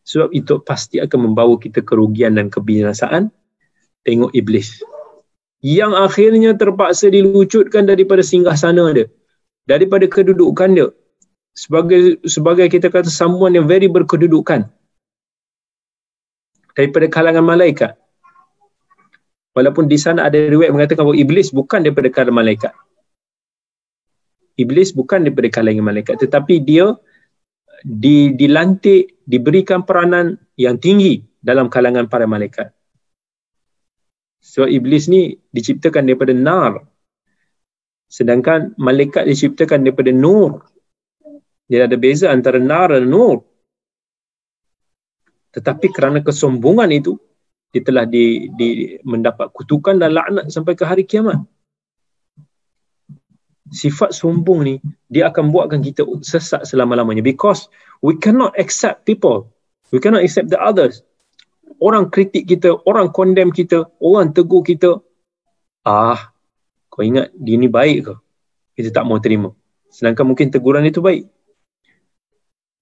[0.06, 3.34] Sebab itu pasti akan membawa kita kerugian dan kebinasaan.
[4.06, 4.86] Tengok iblis.
[5.66, 9.10] Yang akhirnya terpaksa dilucutkan daripada singgah sana dia.
[9.66, 10.94] Daripada kedudukan dia.
[11.58, 14.70] Sebagai sebagai kita kata someone yang very berkedudukan.
[16.78, 17.98] Daripada kalangan malaikat.
[19.58, 22.76] Walaupun di sana ada riwayat mengatakan bahawa iblis bukan daripada kalangan malaikat
[24.56, 26.96] iblis bukan daripada kalangan malaikat tetapi dia
[27.86, 32.76] di dilantik diberikan peranan yang tinggi dalam kalangan para malaikat
[34.46, 36.86] sebab iblis ni diciptakan daripada nar.
[38.06, 40.62] Sedangkan malaikat diciptakan daripada nur.
[41.66, 43.42] Jadi ada beza antara nar dan nur.
[45.50, 47.18] Tetapi kerana kesombongan itu,
[47.74, 51.42] dia telah di, di, mendapat kutukan dan laknat sampai ke hari kiamat.
[53.76, 54.76] Sifat sombong ni,
[55.12, 57.20] dia akan buatkan kita sesat selama-lamanya.
[57.20, 57.68] Because
[58.00, 59.52] we cannot accept people.
[59.92, 61.04] We cannot accept the others
[61.80, 65.00] orang kritik kita, orang condemn kita, orang tegur kita,
[65.88, 66.32] ah,
[66.92, 68.14] kau ingat dia ni baik ke?
[68.76, 69.52] Kita tak mau terima.
[69.92, 71.28] Sedangkan mungkin teguran itu baik.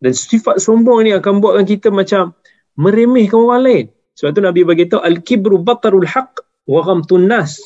[0.02, 2.36] Dan sifat sombong ni akan buatkan kita macam
[2.76, 3.86] meremehkan orang lain.
[4.18, 7.62] Sebab tu Nabi bagi tahu al-kibru batarul haq wa ghamtun nas.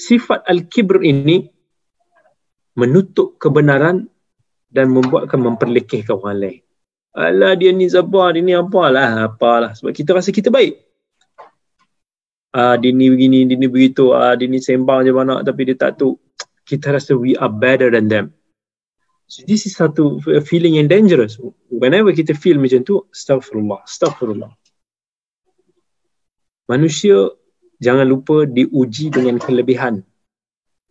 [0.00, 1.44] Sifat al-kibr ini
[2.72, 4.08] menutup kebenaran
[4.72, 6.60] dan membuatkan memperlekehkan orang lain.
[7.10, 9.76] Alah dia ni siapa, dia ni apalah, apalah.
[9.76, 10.78] Sebab kita rasa kita baik.
[12.54, 15.76] Ah, dia ni begini, dia ni begitu, ah, dia ni sembang je mana tapi dia
[15.76, 16.16] tak tu.
[16.64, 18.26] Kita rasa we are better than them.
[19.26, 21.38] So this is satu feeling yang dangerous.
[21.70, 24.50] Whenever kita feel macam tu, astaghfirullah, astaghfirullah.
[26.70, 27.30] Manusia
[27.80, 30.04] jangan lupa diuji dengan kelebihan.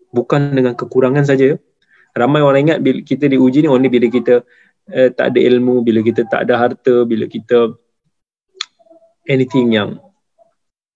[0.10, 1.56] Bukan dengan kekurangan saja.
[2.18, 4.42] Ramai orang ingat bila kita diuji ni, ni bila kita
[4.90, 7.78] eh, tak ada ilmu, bila kita tak ada harta, bila kita
[9.30, 10.02] anything yang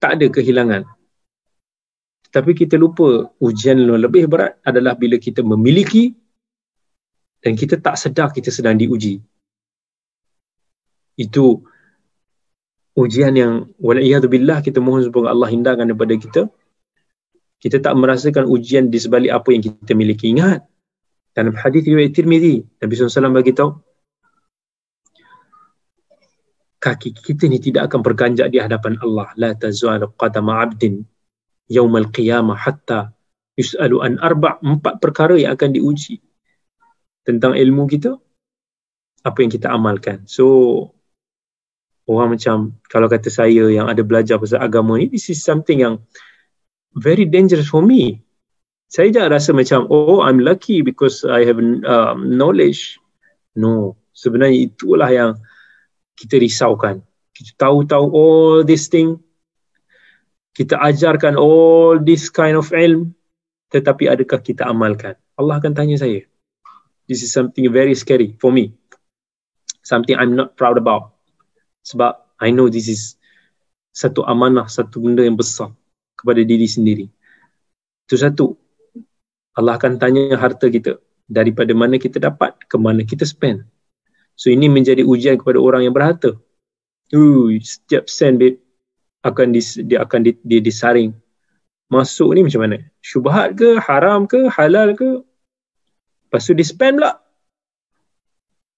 [0.02, 0.84] tak ada kehilangan.
[2.34, 6.18] Tapi kita lupa ujian yang lebih berat adalah bila kita memiliki
[7.46, 9.22] dan kita tak sedar kita sedang diuji.
[11.14, 11.62] Itu
[12.94, 16.42] ujian yang wala'iyadzubillah kita mohon supaya Allah hindarkan daripada kita.
[17.58, 20.36] Kita tak merasakan ujian di sebalik apa yang kita miliki.
[20.36, 20.68] Ingat,
[21.32, 23.72] dalam hadis riwayat Tirmizi, Nabi SAW bagi tahu
[26.84, 29.32] kaki kita ni tidak akan berganjak di hadapan Allah.
[29.40, 31.08] La tazual qadama 'abdin
[31.72, 33.16] yaumal qiyamah hatta
[33.56, 36.20] yus'alu an arba' empat perkara yang akan diuji
[37.24, 38.20] tentang ilmu kita
[39.24, 40.28] apa yang kita amalkan.
[40.28, 40.92] So
[42.10, 46.00] orang macam kalau kata saya yang ada belajar pasal agama ni this is something yang
[46.94, 48.24] very dangerous for me
[48.94, 53.02] saya jangan rasa macam oh I'm lucky because I have um, knowledge.
[53.58, 55.42] No, sebenarnya itulah yang
[56.14, 57.02] kita risaukan.
[57.34, 59.18] Kita tahu-tahu all this thing.
[60.54, 63.18] Kita ajarkan all this kind of ilm.
[63.74, 65.18] Tetapi adakah kita amalkan?
[65.42, 66.22] Allah akan tanya saya.
[67.10, 68.78] This is something very scary for me.
[69.82, 71.13] Something I'm not proud about.
[71.84, 73.20] Sebab I know this is
[73.94, 75.72] satu amanah, satu benda yang besar
[76.18, 77.06] kepada diri sendiri.
[78.08, 78.58] Itu satu.
[79.54, 80.98] Allah akan tanya harta kita
[81.30, 83.62] daripada mana kita dapat ke mana kita spend.
[84.34, 86.34] So ini menjadi ujian kepada orang yang berharta.
[87.14, 88.58] Uh, setiap sen dia
[89.22, 91.14] akan dis, dia akan di, di, disaring.
[91.94, 92.82] Masuk ni macam mana?
[93.06, 95.22] Syubhat ke, haram ke, halal ke?
[96.28, 97.22] Lepas tu di spend pula.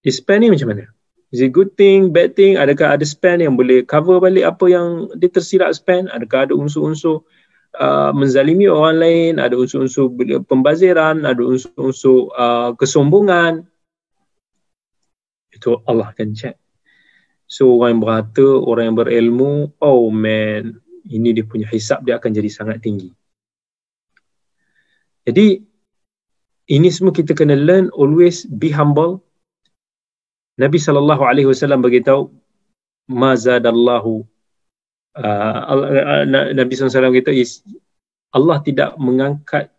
[0.04, 0.95] Di spend ni macam mana?
[1.36, 2.56] Is it good thing, bad thing?
[2.56, 6.08] Adakah ada spend yang boleh cover balik apa yang dia tersilap spend?
[6.16, 7.28] Adakah ada unsur-unsur
[7.76, 10.16] uh, menzalimi orang lain, ada unsur-unsur
[10.48, 13.68] pembaziran, ada unsur-unsur uh, kesombongan.
[15.52, 16.56] Itu Allah akan check.
[17.52, 20.80] So orang yang berharta, orang yang berilmu, oh man,
[21.12, 23.12] ini dia punya hisap dia akan jadi sangat tinggi.
[25.28, 25.60] Jadi
[26.72, 29.20] ini semua kita kena learn always be humble.
[30.56, 32.32] Nabi sallallahu alaihi wasallam beritahu
[33.12, 34.24] ma zadallahu
[35.20, 36.24] uh,
[36.56, 37.64] Nabi SAW kata is
[38.36, 39.72] Allah tidak mengangkat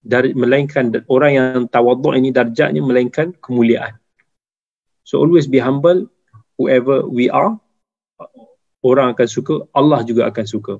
[0.00, 3.98] dari melainkan orang yang tawaduk ini darjatnya melainkan kemuliaan.
[5.04, 6.08] So always be humble
[6.56, 7.58] whoever we are.
[8.80, 10.74] Orang akan suka, Allah juga akan suka.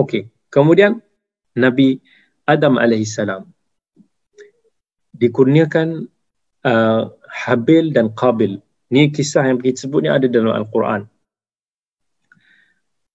[0.00, 1.04] Okay, kemudian
[1.52, 2.00] Nabi
[2.48, 3.44] Adam alaihissalam
[5.12, 6.08] dikurniakan
[6.64, 8.58] uh, Habil dan Qabil.
[8.90, 11.06] Ni kisah yang kita sebut ni ada dalam Al-Quran.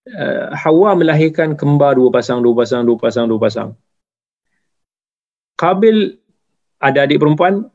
[0.03, 3.69] Uh, Hawa melahirkan kembar dua pasang, dua pasang, dua pasang, dua pasang.
[5.59, 6.19] Qabil
[6.79, 7.67] ada adik perempuan.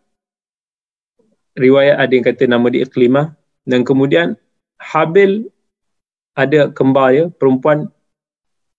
[1.59, 3.35] Riwayat ada yang kata nama dia Iklimah.
[3.69, 4.39] Dan kemudian
[4.79, 5.51] Habil
[6.39, 7.91] ada kembar dia, perempuan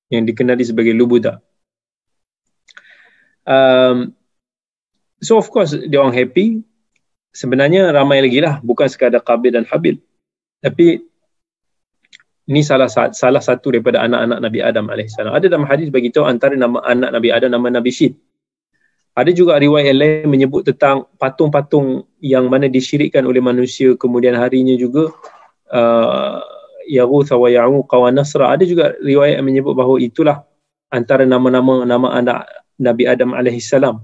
[0.09, 1.43] yang dikenali sebagai Lubuda.
[3.49, 4.13] Um,
[5.19, 6.61] so of course dia orang happy
[7.35, 8.61] sebenarnya ramai lagi lah.
[8.61, 9.97] Bukan sekadar Qabil dan Habil.
[10.60, 10.99] Tapi
[12.49, 16.57] ini salah salah satu daripada anak-anak Nabi Adam AS ada dalam hadis bagi tahu antara
[16.57, 18.18] nama anak Nabi Adam nama Nabi Syed
[19.19, 23.91] ada juga riwayat lain menyebut tentang patung-patung yang mana disyirikkan oleh manusia.
[23.99, 25.11] Kemudian harinya juga
[25.76, 26.39] uh,
[26.88, 28.56] Yaghutha wa Ya'uqa wa Nasra.
[28.56, 30.47] Ada juga riwayat yang menyebut bahawa itulah
[30.88, 32.39] antara nama-nama nama anak
[32.80, 33.99] Nabi Adam alaihissalam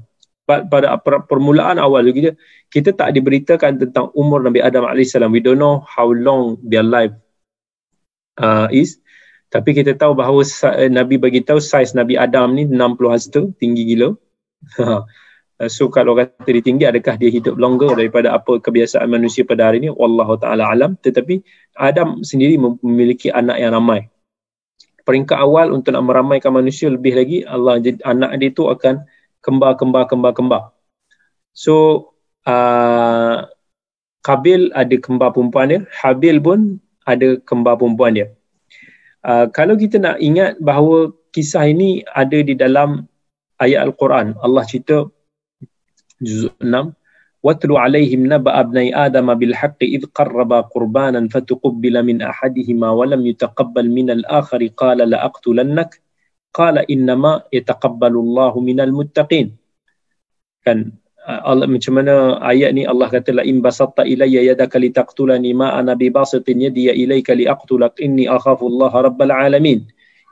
[0.46, 2.38] pada permulaan awal kita
[2.70, 7.14] kita tak diberitakan tentang umur Nabi Adam alaihissalam we don't know how long their life
[8.40, 9.02] uh, is.
[9.54, 10.44] Tapi kita tahu bahawa
[10.76, 14.14] eh, Nabi bagi tahu saiz Nabi Adam ni 60 hasta tinggi gila.
[15.72, 19.88] So kalau kata dia tinggi adakah dia hidup longer daripada apa kebiasaan manusia pada hari
[19.88, 21.00] ini wallahu taala alam.
[21.00, 21.40] Tetapi
[21.80, 24.12] Adam sendiri memiliki anak yang ramai.
[25.08, 29.08] Peringkat awal untuk nak meramaikan manusia lebih lagi Allah anak dia tu akan
[29.45, 30.63] kembar kembar kembar kembar
[31.53, 32.09] so
[32.47, 33.47] uh,
[34.21, 36.77] Kabil ada kembar perempuan dia Habil pun
[37.09, 38.27] ada kembar perempuan dia
[39.25, 43.09] uh, kalau kita nak ingat bahawa kisah ini ada di dalam
[43.57, 45.09] ayat Al-Quran Allah cerita
[46.21, 46.93] juzuk 6
[47.43, 54.11] واتل عليهم نبأ ابني آدم بالحق إذ قربا قربانا فتقبل من أحدهما ولم يتقبل من
[54.11, 55.91] الآخر قال لأقتلنك
[56.56, 59.52] qala innama yataqabbalu Allahu minal muttaqin.
[60.64, 60.96] Kan
[61.26, 65.98] Allah macam mana ayat ni Allah kata la in basatta ilayya yadaka litaqtulani ma ana
[65.98, 69.84] bi basitin yadi ilayka liaqtulak inni akhafu Allah rabbal alamin.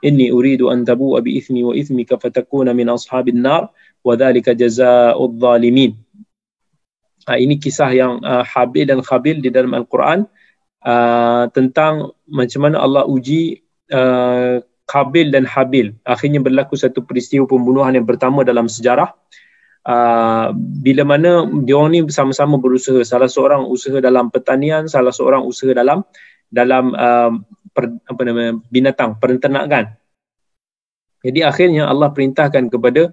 [0.04, 3.72] Inni uridu an tabu'a bi ithmi wa ithmika fatakuna min ashabin nar
[4.04, 5.96] wa dhalika jazaa'udh zalimin
[7.26, 10.28] ha, ini kisah yang uh, Habil dan Khabil di dalam Al-Quran
[10.84, 15.96] uh, tentang macam mana Allah uji uh, Kabil dan Habil.
[16.04, 19.16] Akhirnya berlaku satu peristiwa pembunuhan yang pertama dalam sejarah.
[19.84, 23.00] Uh, bila mana dia orang ni bersama-sama berusaha.
[23.04, 26.04] Salah seorang usaha dalam pertanian salah seorang usaha dalam
[26.48, 27.32] dalam uh,
[27.72, 29.96] per, apa nama binatang perenternakan.
[31.24, 33.08] Jadi akhirnya Allah perintahkan kepada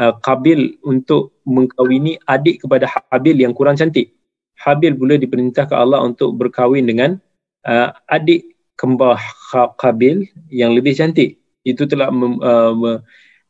[0.00, 4.16] uh, Kabil untuk mengkawini adik kepada Habil yang kurang cantik.
[4.60, 7.20] Habil pula diperintahkan Allah untuk berkahwin dengan
[7.64, 9.20] uh, adik kembar
[9.52, 11.36] Qabil yang lebih cantik.
[11.60, 12.92] Itu telah mem, uh, me,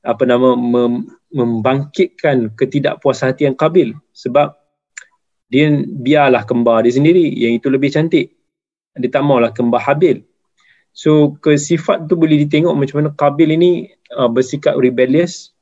[0.02, 4.59] apa nama mem, membangkitkan ketidakpuashatian Qabil sebab
[5.47, 8.35] dia biarlah kembar dia sendiri yang itu lebih cantik.
[8.98, 10.27] Dia tak maulah kembar Habil
[10.90, 13.70] so kesifat tu boleh ditengok macam mana Qabil ini
[14.15, 15.55] uh, bersikap rebellious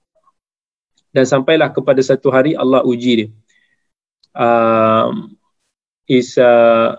[1.12, 3.28] dan sampailah kepada satu hari Allah uji dia.
[4.32, 5.28] Uh,
[6.08, 6.96] is uh,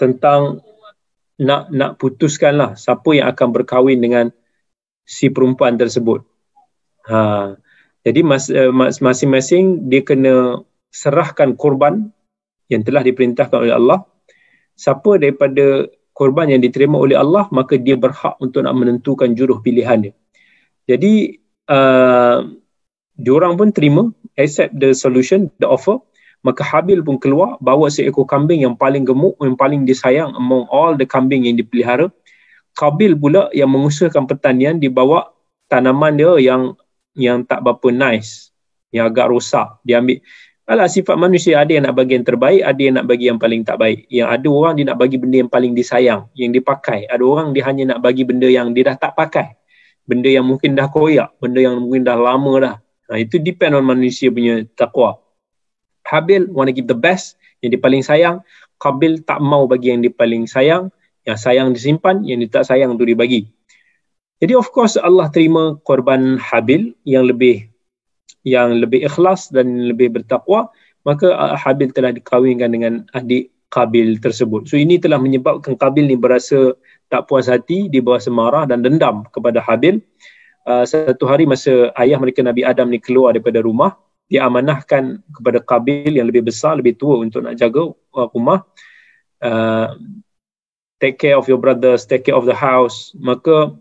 [0.00, 0.58] tentang
[1.42, 4.30] nak nak putuskanlah siapa yang akan berkahwin dengan
[5.02, 6.22] si perempuan tersebut.
[7.10, 7.58] Ha.
[8.06, 10.62] Jadi eh, mas, masing-masing dia kena
[10.94, 12.14] serahkan korban
[12.70, 14.06] yang telah diperintahkan oleh Allah.
[14.78, 20.10] Siapa daripada korban yang diterima oleh Allah maka dia berhak untuk nak menentukan juruh pilihan
[20.10, 20.14] dia.
[20.86, 22.46] Jadi uh,
[23.18, 26.02] diorang pun terima accept the solution the offer
[26.42, 30.98] maka Habil pun keluar bawa seekor kambing yang paling gemuk yang paling disayang among all
[30.98, 32.10] the kambing yang dipelihara
[32.72, 35.28] Kabil pula yang mengusahakan pertanian dibawa
[35.68, 36.62] tanaman dia yang
[37.12, 38.50] yang tak berapa nice
[38.90, 40.24] yang agak rosak dia ambil
[40.62, 43.66] Alah sifat manusia ada yang nak bagi yang terbaik, ada yang nak bagi yang paling
[43.66, 44.06] tak baik.
[44.06, 47.02] Yang ada orang dia nak bagi benda yang paling disayang, yang dipakai.
[47.10, 49.58] Ada orang dia hanya nak bagi benda yang dia dah tak pakai.
[50.06, 52.76] Benda yang mungkin dah koyak, benda yang mungkin dah lama dah.
[53.10, 55.18] Nah, itu depend on manusia punya takwa.
[56.12, 58.44] Habil want to give the best yang dia paling sayang.
[58.76, 60.92] Kabil tak mau bagi yang dia paling sayang.
[61.24, 63.48] Yang sayang disimpan yang dia tak sayang tu dibagi.
[64.44, 67.72] Jadi of course Allah terima korban Habil yang lebih
[68.42, 70.68] yang lebih ikhlas dan lebih bertakwa.
[71.08, 74.68] Maka uh, Habil telah dikawinkan dengan adik Kabil tersebut.
[74.68, 76.76] So ini telah menyebabkan Kabil ni berasa
[77.08, 80.02] tak puas hati di bawah semarah dan dendam kepada Habil.
[80.68, 83.96] Uh, satu hari masa ayah mereka Nabi Adam ni keluar daripada rumah
[84.32, 88.64] dia amanahkan kepada kabil yang lebih besar, lebih tua untuk nak jaga uh, rumah.
[89.44, 89.92] Uh,
[90.96, 93.12] take care of your brothers, take care of the house.
[93.20, 93.76] Maka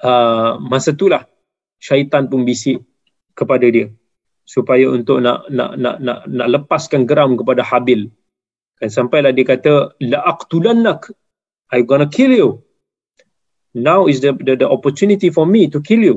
[0.00, 1.28] uh, masa itulah
[1.76, 2.80] syaitan pun bisik
[3.36, 3.92] kepada dia.
[4.42, 8.10] supaya untuk nak nak nak nak, nak lepaskan geram kepada Habil.
[8.82, 11.14] Dan sampailah dia kata la aqtulannak
[11.70, 12.48] I gonna kill you.
[13.72, 16.16] Now is the, the the opportunity for me to kill you.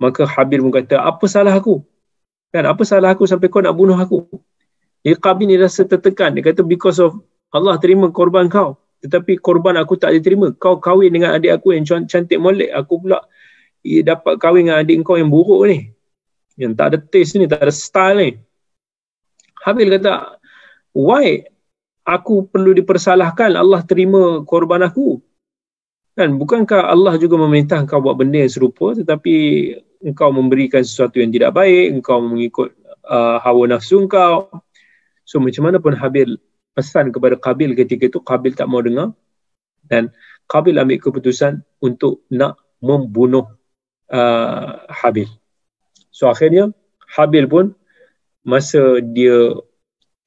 [0.00, 1.82] Maka Habil pun kata apa salah aku?
[2.56, 4.24] Kan apa salah aku sampai kau nak bunuh aku?
[5.04, 6.32] Dia Qabil ni rasa tertekan.
[6.32, 7.20] Dia kata because of
[7.52, 8.80] Allah terima korban kau.
[9.04, 10.56] Tetapi korban aku tak diterima.
[10.56, 12.72] Kau kahwin dengan adik aku yang cantik molek.
[12.72, 13.20] Aku pula
[13.84, 15.92] dapat kahwin dengan adik kau yang buruk ni
[16.56, 18.30] yang tak ada taste ni, tak ada style ni.
[19.62, 20.40] Habil kata,
[20.96, 21.44] why
[22.02, 25.20] aku perlu dipersalahkan Allah terima korban aku?
[26.16, 29.36] Kan, bukankah Allah juga memerintah kau buat benda yang serupa tetapi
[30.06, 32.70] engkau memberikan sesuatu yang tidak baik, engkau mengikut
[33.10, 34.46] uh, hawa nafsu engkau.
[35.26, 36.38] So macam mana pun Habil
[36.78, 39.10] pesan kepada Qabil ketika itu, Qabil tak mau dengar.
[39.82, 40.14] Dan
[40.46, 43.50] Qabil ambil keputusan untuk nak membunuh
[44.14, 45.26] uh, Habil.
[46.14, 46.70] So akhirnya
[47.10, 47.74] Habil pun
[48.46, 49.58] masa dia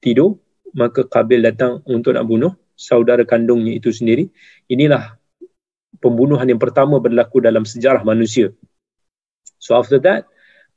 [0.04, 0.36] tidur
[0.76, 4.28] maka Kabil datang untuk nak bunuh saudara kandungnya itu sendiri.
[4.68, 5.16] Inilah
[6.00, 8.52] pembunuhan yang pertama berlaku dalam sejarah manusia.
[9.60, 10.26] So after that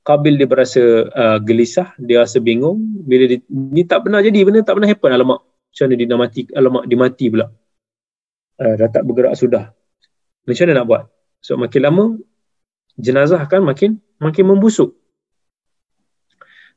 [0.03, 2.75] Kabil dia berasa uh, gelisah, dia rasa bingung
[3.07, 5.39] bila dia, ni tak pernah jadi, benda tak pernah happen alamak.
[5.47, 7.47] Macam mana dia mati, alamak dia mati pula.
[8.59, 9.71] Uh, dah tak bergerak sudah.
[10.43, 11.03] Macam mana nak buat?
[11.39, 12.03] So makin lama
[12.99, 14.93] jenazah akan makin makin membusuk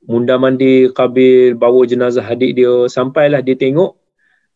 [0.06, 3.98] munda mandi Kabil bawa jenazah adik dia sampailah dia tengok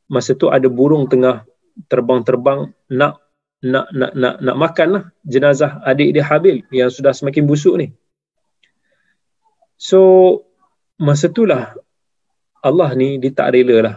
[0.08, 1.44] masa tu ada burung tengah
[1.90, 3.20] terbang-terbang nak
[3.60, 7.92] nak nak nak nak makanlah jenazah adik dia Habil yang sudah semakin busuk ni.
[9.76, 10.00] So
[10.96, 11.76] masa itulah
[12.64, 13.96] Allah ni dia tak rela lah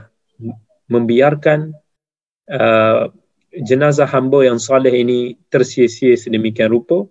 [0.92, 1.76] membiarkan
[2.52, 3.12] uh,
[3.56, 7.08] jenazah hamba yang saleh ini tersia-sia sedemikian rupa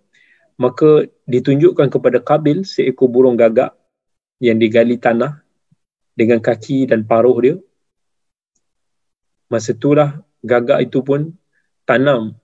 [0.60, 3.72] maka ditunjukkan kepada Kabil seekor burung gagak
[4.42, 5.40] yang digali tanah
[6.12, 7.56] dengan kaki dan paruh dia.
[9.48, 11.32] Masa itulah gagak itu pun
[11.88, 12.36] tanam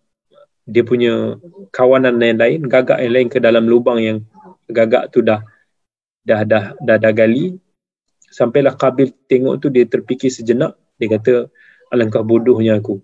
[0.68, 1.40] dia punya
[1.72, 4.18] kawanan yang lain, gagak yang lain ke dalam lubang yang
[4.68, 5.40] gagak tu dah
[6.28, 7.56] dah dah dah, dah gali.
[8.28, 11.48] Sampailah Kabil tengok tu dia terfikir sejenak, dia kata
[11.88, 13.00] alangkah bodohnya aku.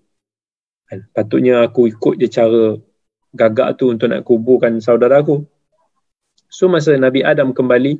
[0.85, 1.09] Kan?
[1.09, 2.77] Patutnya aku ikut je cara
[3.33, 5.41] gagak tu untuk nak kuburkan saudara aku.
[6.53, 7.97] So masa Nabi Adam kembali,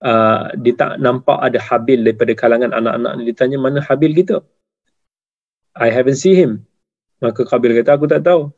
[0.00, 3.12] uh, dia tak nampak ada Habil daripada kalangan anak-anak.
[3.28, 4.40] Dia tanya mana Habil kita?
[5.76, 6.64] I haven't see him.
[7.20, 8.50] Maka Kabil kata aku tak tahu.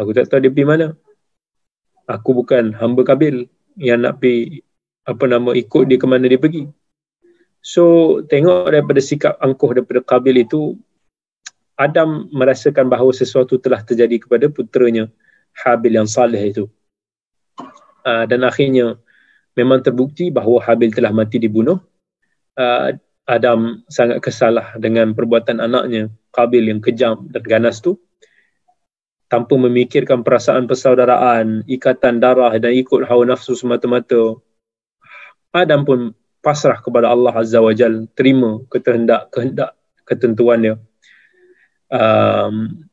[0.00, 0.86] Aku tak tahu dia pergi mana.
[2.08, 3.44] Aku bukan hamba Kabil
[3.76, 4.64] yang nak pergi
[5.04, 6.64] apa nama ikut dia ke mana dia pergi.
[7.60, 10.80] So tengok daripada sikap angkuh daripada Kabil itu
[11.76, 15.12] Adam merasakan bahawa sesuatu telah terjadi kepada putranya
[15.52, 16.64] Habil yang salih itu.
[18.00, 18.96] Uh, dan akhirnya
[19.52, 21.76] memang terbukti bahawa Habil telah mati dibunuh.
[22.56, 22.96] Uh,
[23.28, 28.00] Adam sangat kesalah dengan perbuatan anaknya, Kabil yang kejam dan ganas tu.
[29.30, 34.42] Tanpa memikirkan perasaan persaudaraan, ikatan darah dan ikut hawa nafsu semata-mata.
[35.54, 36.00] Adam pun
[36.42, 40.74] pasrah kepada Allah Azza wa Jal, terima kehendak kehendak ketentuan dia.
[41.94, 42.90] Um,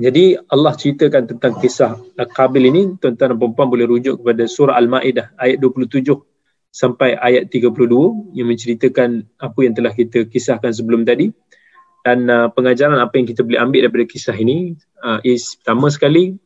[0.00, 5.34] jadi Allah ceritakan tentang kisah Qabil ini tuan-tuan dan puan boleh rujuk kepada surah Al-Maidah
[5.36, 6.14] ayat 27
[6.70, 11.34] sampai ayat 32 yang menceritakan apa yang telah kita kisahkan sebelum tadi
[12.06, 16.36] dan uh, pengajaran apa yang kita boleh ambil daripada kisah ini uh, is pertama sekali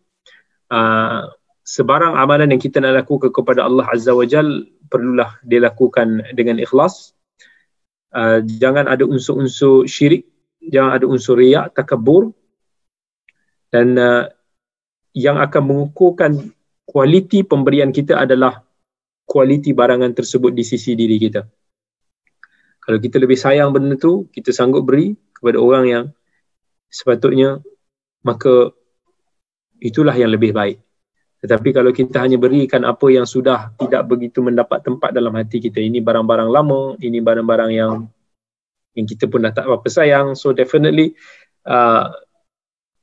[0.75, 1.31] uh,
[1.63, 7.15] sebarang amalan yang kita nak lakukan kepada Allah Azza wa Jal perlulah dilakukan dengan ikhlas
[8.13, 10.27] uh, jangan ada unsur-unsur syirik
[10.65, 12.33] jangan ada unsur riak, takabur
[13.69, 14.25] dan uh,
[15.15, 16.51] yang akan mengukurkan
[16.87, 18.63] kualiti pemberian kita adalah
[19.25, 21.43] kualiti barangan tersebut di sisi diri kita.
[22.85, 26.05] Kalau kita lebih sayang benda tu, kita sanggup beri kepada orang yang
[26.89, 27.61] sepatutnya,
[28.23, 28.71] maka
[29.83, 30.79] itulah yang lebih baik.
[31.45, 35.83] Tetapi kalau kita hanya berikan apa yang sudah tidak begitu mendapat tempat dalam hati kita,
[35.83, 37.95] ini barang-barang lama, ini barang-barang yang
[38.95, 41.19] yang kita pun dah tak apa sayang, so definitely
[41.67, 42.09] uh,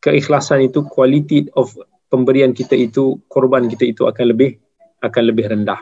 [0.02, 1.78] keikhlasan itu quality of
[2.12, 4.60] pemberian kita itu korban kita itu akan lebih
[5.00, 5.80] akan lebih rendah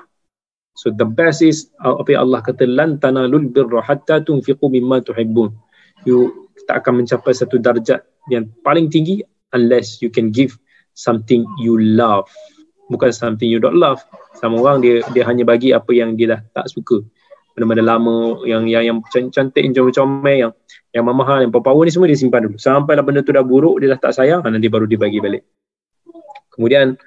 [0.77, 5.55] so the best is apa yang Allah kata lan tanalul birra hatta tunfiqu mimma tuhibbun
[6.05, 10.53] you tak akan mencapai satu darjat yang paling tinggi unless you can give
[10.93, 12.29] something you love.
[12.89, 14.01] Bukan something you don't love.
[14.37, 17.01] Sama orang dia dia hanya bagi apa yang dia dah tak suka.
[17.57, 18.97] Benda-benda lama yang yang yang
[19.33, 20.51] cantik yang comel-comel yang
[20.93, 22.57] yang mahal yang power ni semua dia simpan dulu.
[22.57, 25.45] Sampailah benda tu dah buruk dia dah tak sayang nanti baru dia bagi balik.
[26.53, 26.97] Kemudian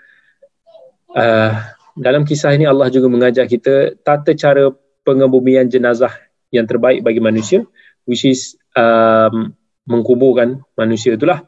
[1.19, 1.53] uh,
[1.99, 4.71] dalam kisah ini Allah juga mengajar kita tata cara
[5.03, 6.15] pengebumian jenazah
[6.55, 7.67] yang terbaik bagi manusia
[8.07, 9.53] which is um,
[9.89, 11.45] mengkuburkan manusia itulah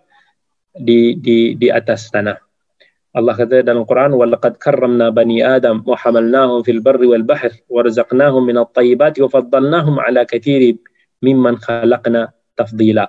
[0.75, 2.39] di di di atas tanah.
[3.15, 7.87] Allah kata dalam Quran walaqad karramna bani adam wa hamalnahum fil barri wal bahr wa
[7.87, 10.83] razaqnahum min at-tayyibati wa faddalnahum ala katsirin
[11.23, 13.07] mimman khalaqna tafdila.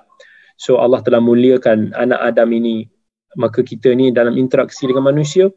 [0.54, 2.86] So Allah telah muliakan anak Adam ini
[3.36, 5.52] maka kita ni dalam interaksi dengan manusia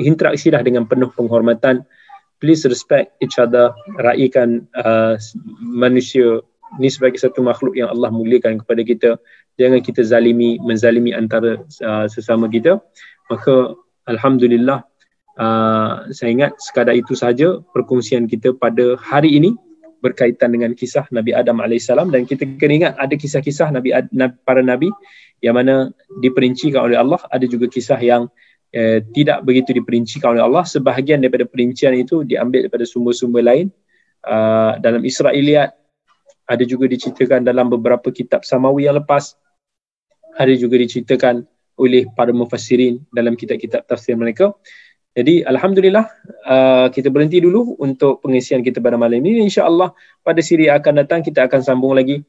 [0.00, 1.86] interaksi dah dengan penuh penghormatan
[2.42, 3.70] please respect each other
[4.00, 5.14] raikan uh,
[5.60, 6.42] manusia
[6.78, 9.10] ni sebagai satu makhluk yang Allah muliakan kepada kita.
[9.58, 12.78] Jangan kita zalimi menzalimi antara uh, sesama kita.
[13.32, 13.74] Maka
[14.06, 14.86] alhamdulillah
[15.40, 19.54] uh, saya ingat sekadar itu sahaja perkongsian kita pada hari ini
[20.00, 23.92] berkaitan dengan kisah Nabi Adam AS dan kita kena ingat ada kisah-kisah Nabi
[24.48, 24.88] para Nabi
[25.44, 25.92] yang mana
[26.24, 27.20] diperincikan oleh Allah.
[27.28, 28.32] Ada juga kisah yang
[28.72, 30.64] eh, tidak begitu diperincikan oleh Allah.
[30.64, 33.68] Sebahagian daripada perincian itu diambil daripada sumber-sumber lain
[34.24, 35.79] uh, dalam Israiliyat
[36.50, 39.38] ada juga diceritakan dalam beberapa kitab samawi yang lepas.
[40.34, 41.46] Ada juga diceritakan
[41.78, 44.50] oleh para mufassirin dalam kitab-kitab tafsir mereka.
[45.14, 46.06] Jadi alhamdulillah
[46.46, 49.46] uh, kita berhenti dulu untuk pengisian kita pada malam ini.
[49.46, 49.94] Insyaallah
[50.26, 52.22] pada siri yang akan datang kita akan sambung lagi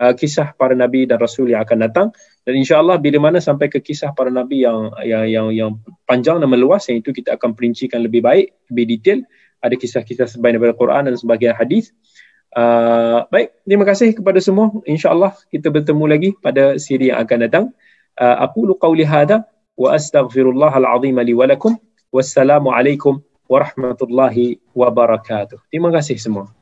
[0.00, 2.06] uh, kisah para nabi dan rasul yang akan datang.
[2.44, 5.70] Dan insyaallah bila mana sampai ke kisah para nabi yang yang yang yang
[6.08, 9.18] panjang dan meluas yang itu kita akan perincikan lebih baik lebih detail.
[9.62, 11.92] Ada kisah-kisah sebahagian daripada Quran dan sebahagian hadis
[12.52, 14.68] Uh, baik, terima kasih kepada semua.
[14.84, 17.64] InsyaAllah kita bertemu lagi pada siri yang akan datang.
[18.20, 21.80] Uh, aku lu qawli hadha wa astaghfirullah al-azim li wa lakum.
[22.12, 25.64] Wassalamualaikum warahmatullahi wabarakatuh.
[25.72, 26.52] Terima kasih semua.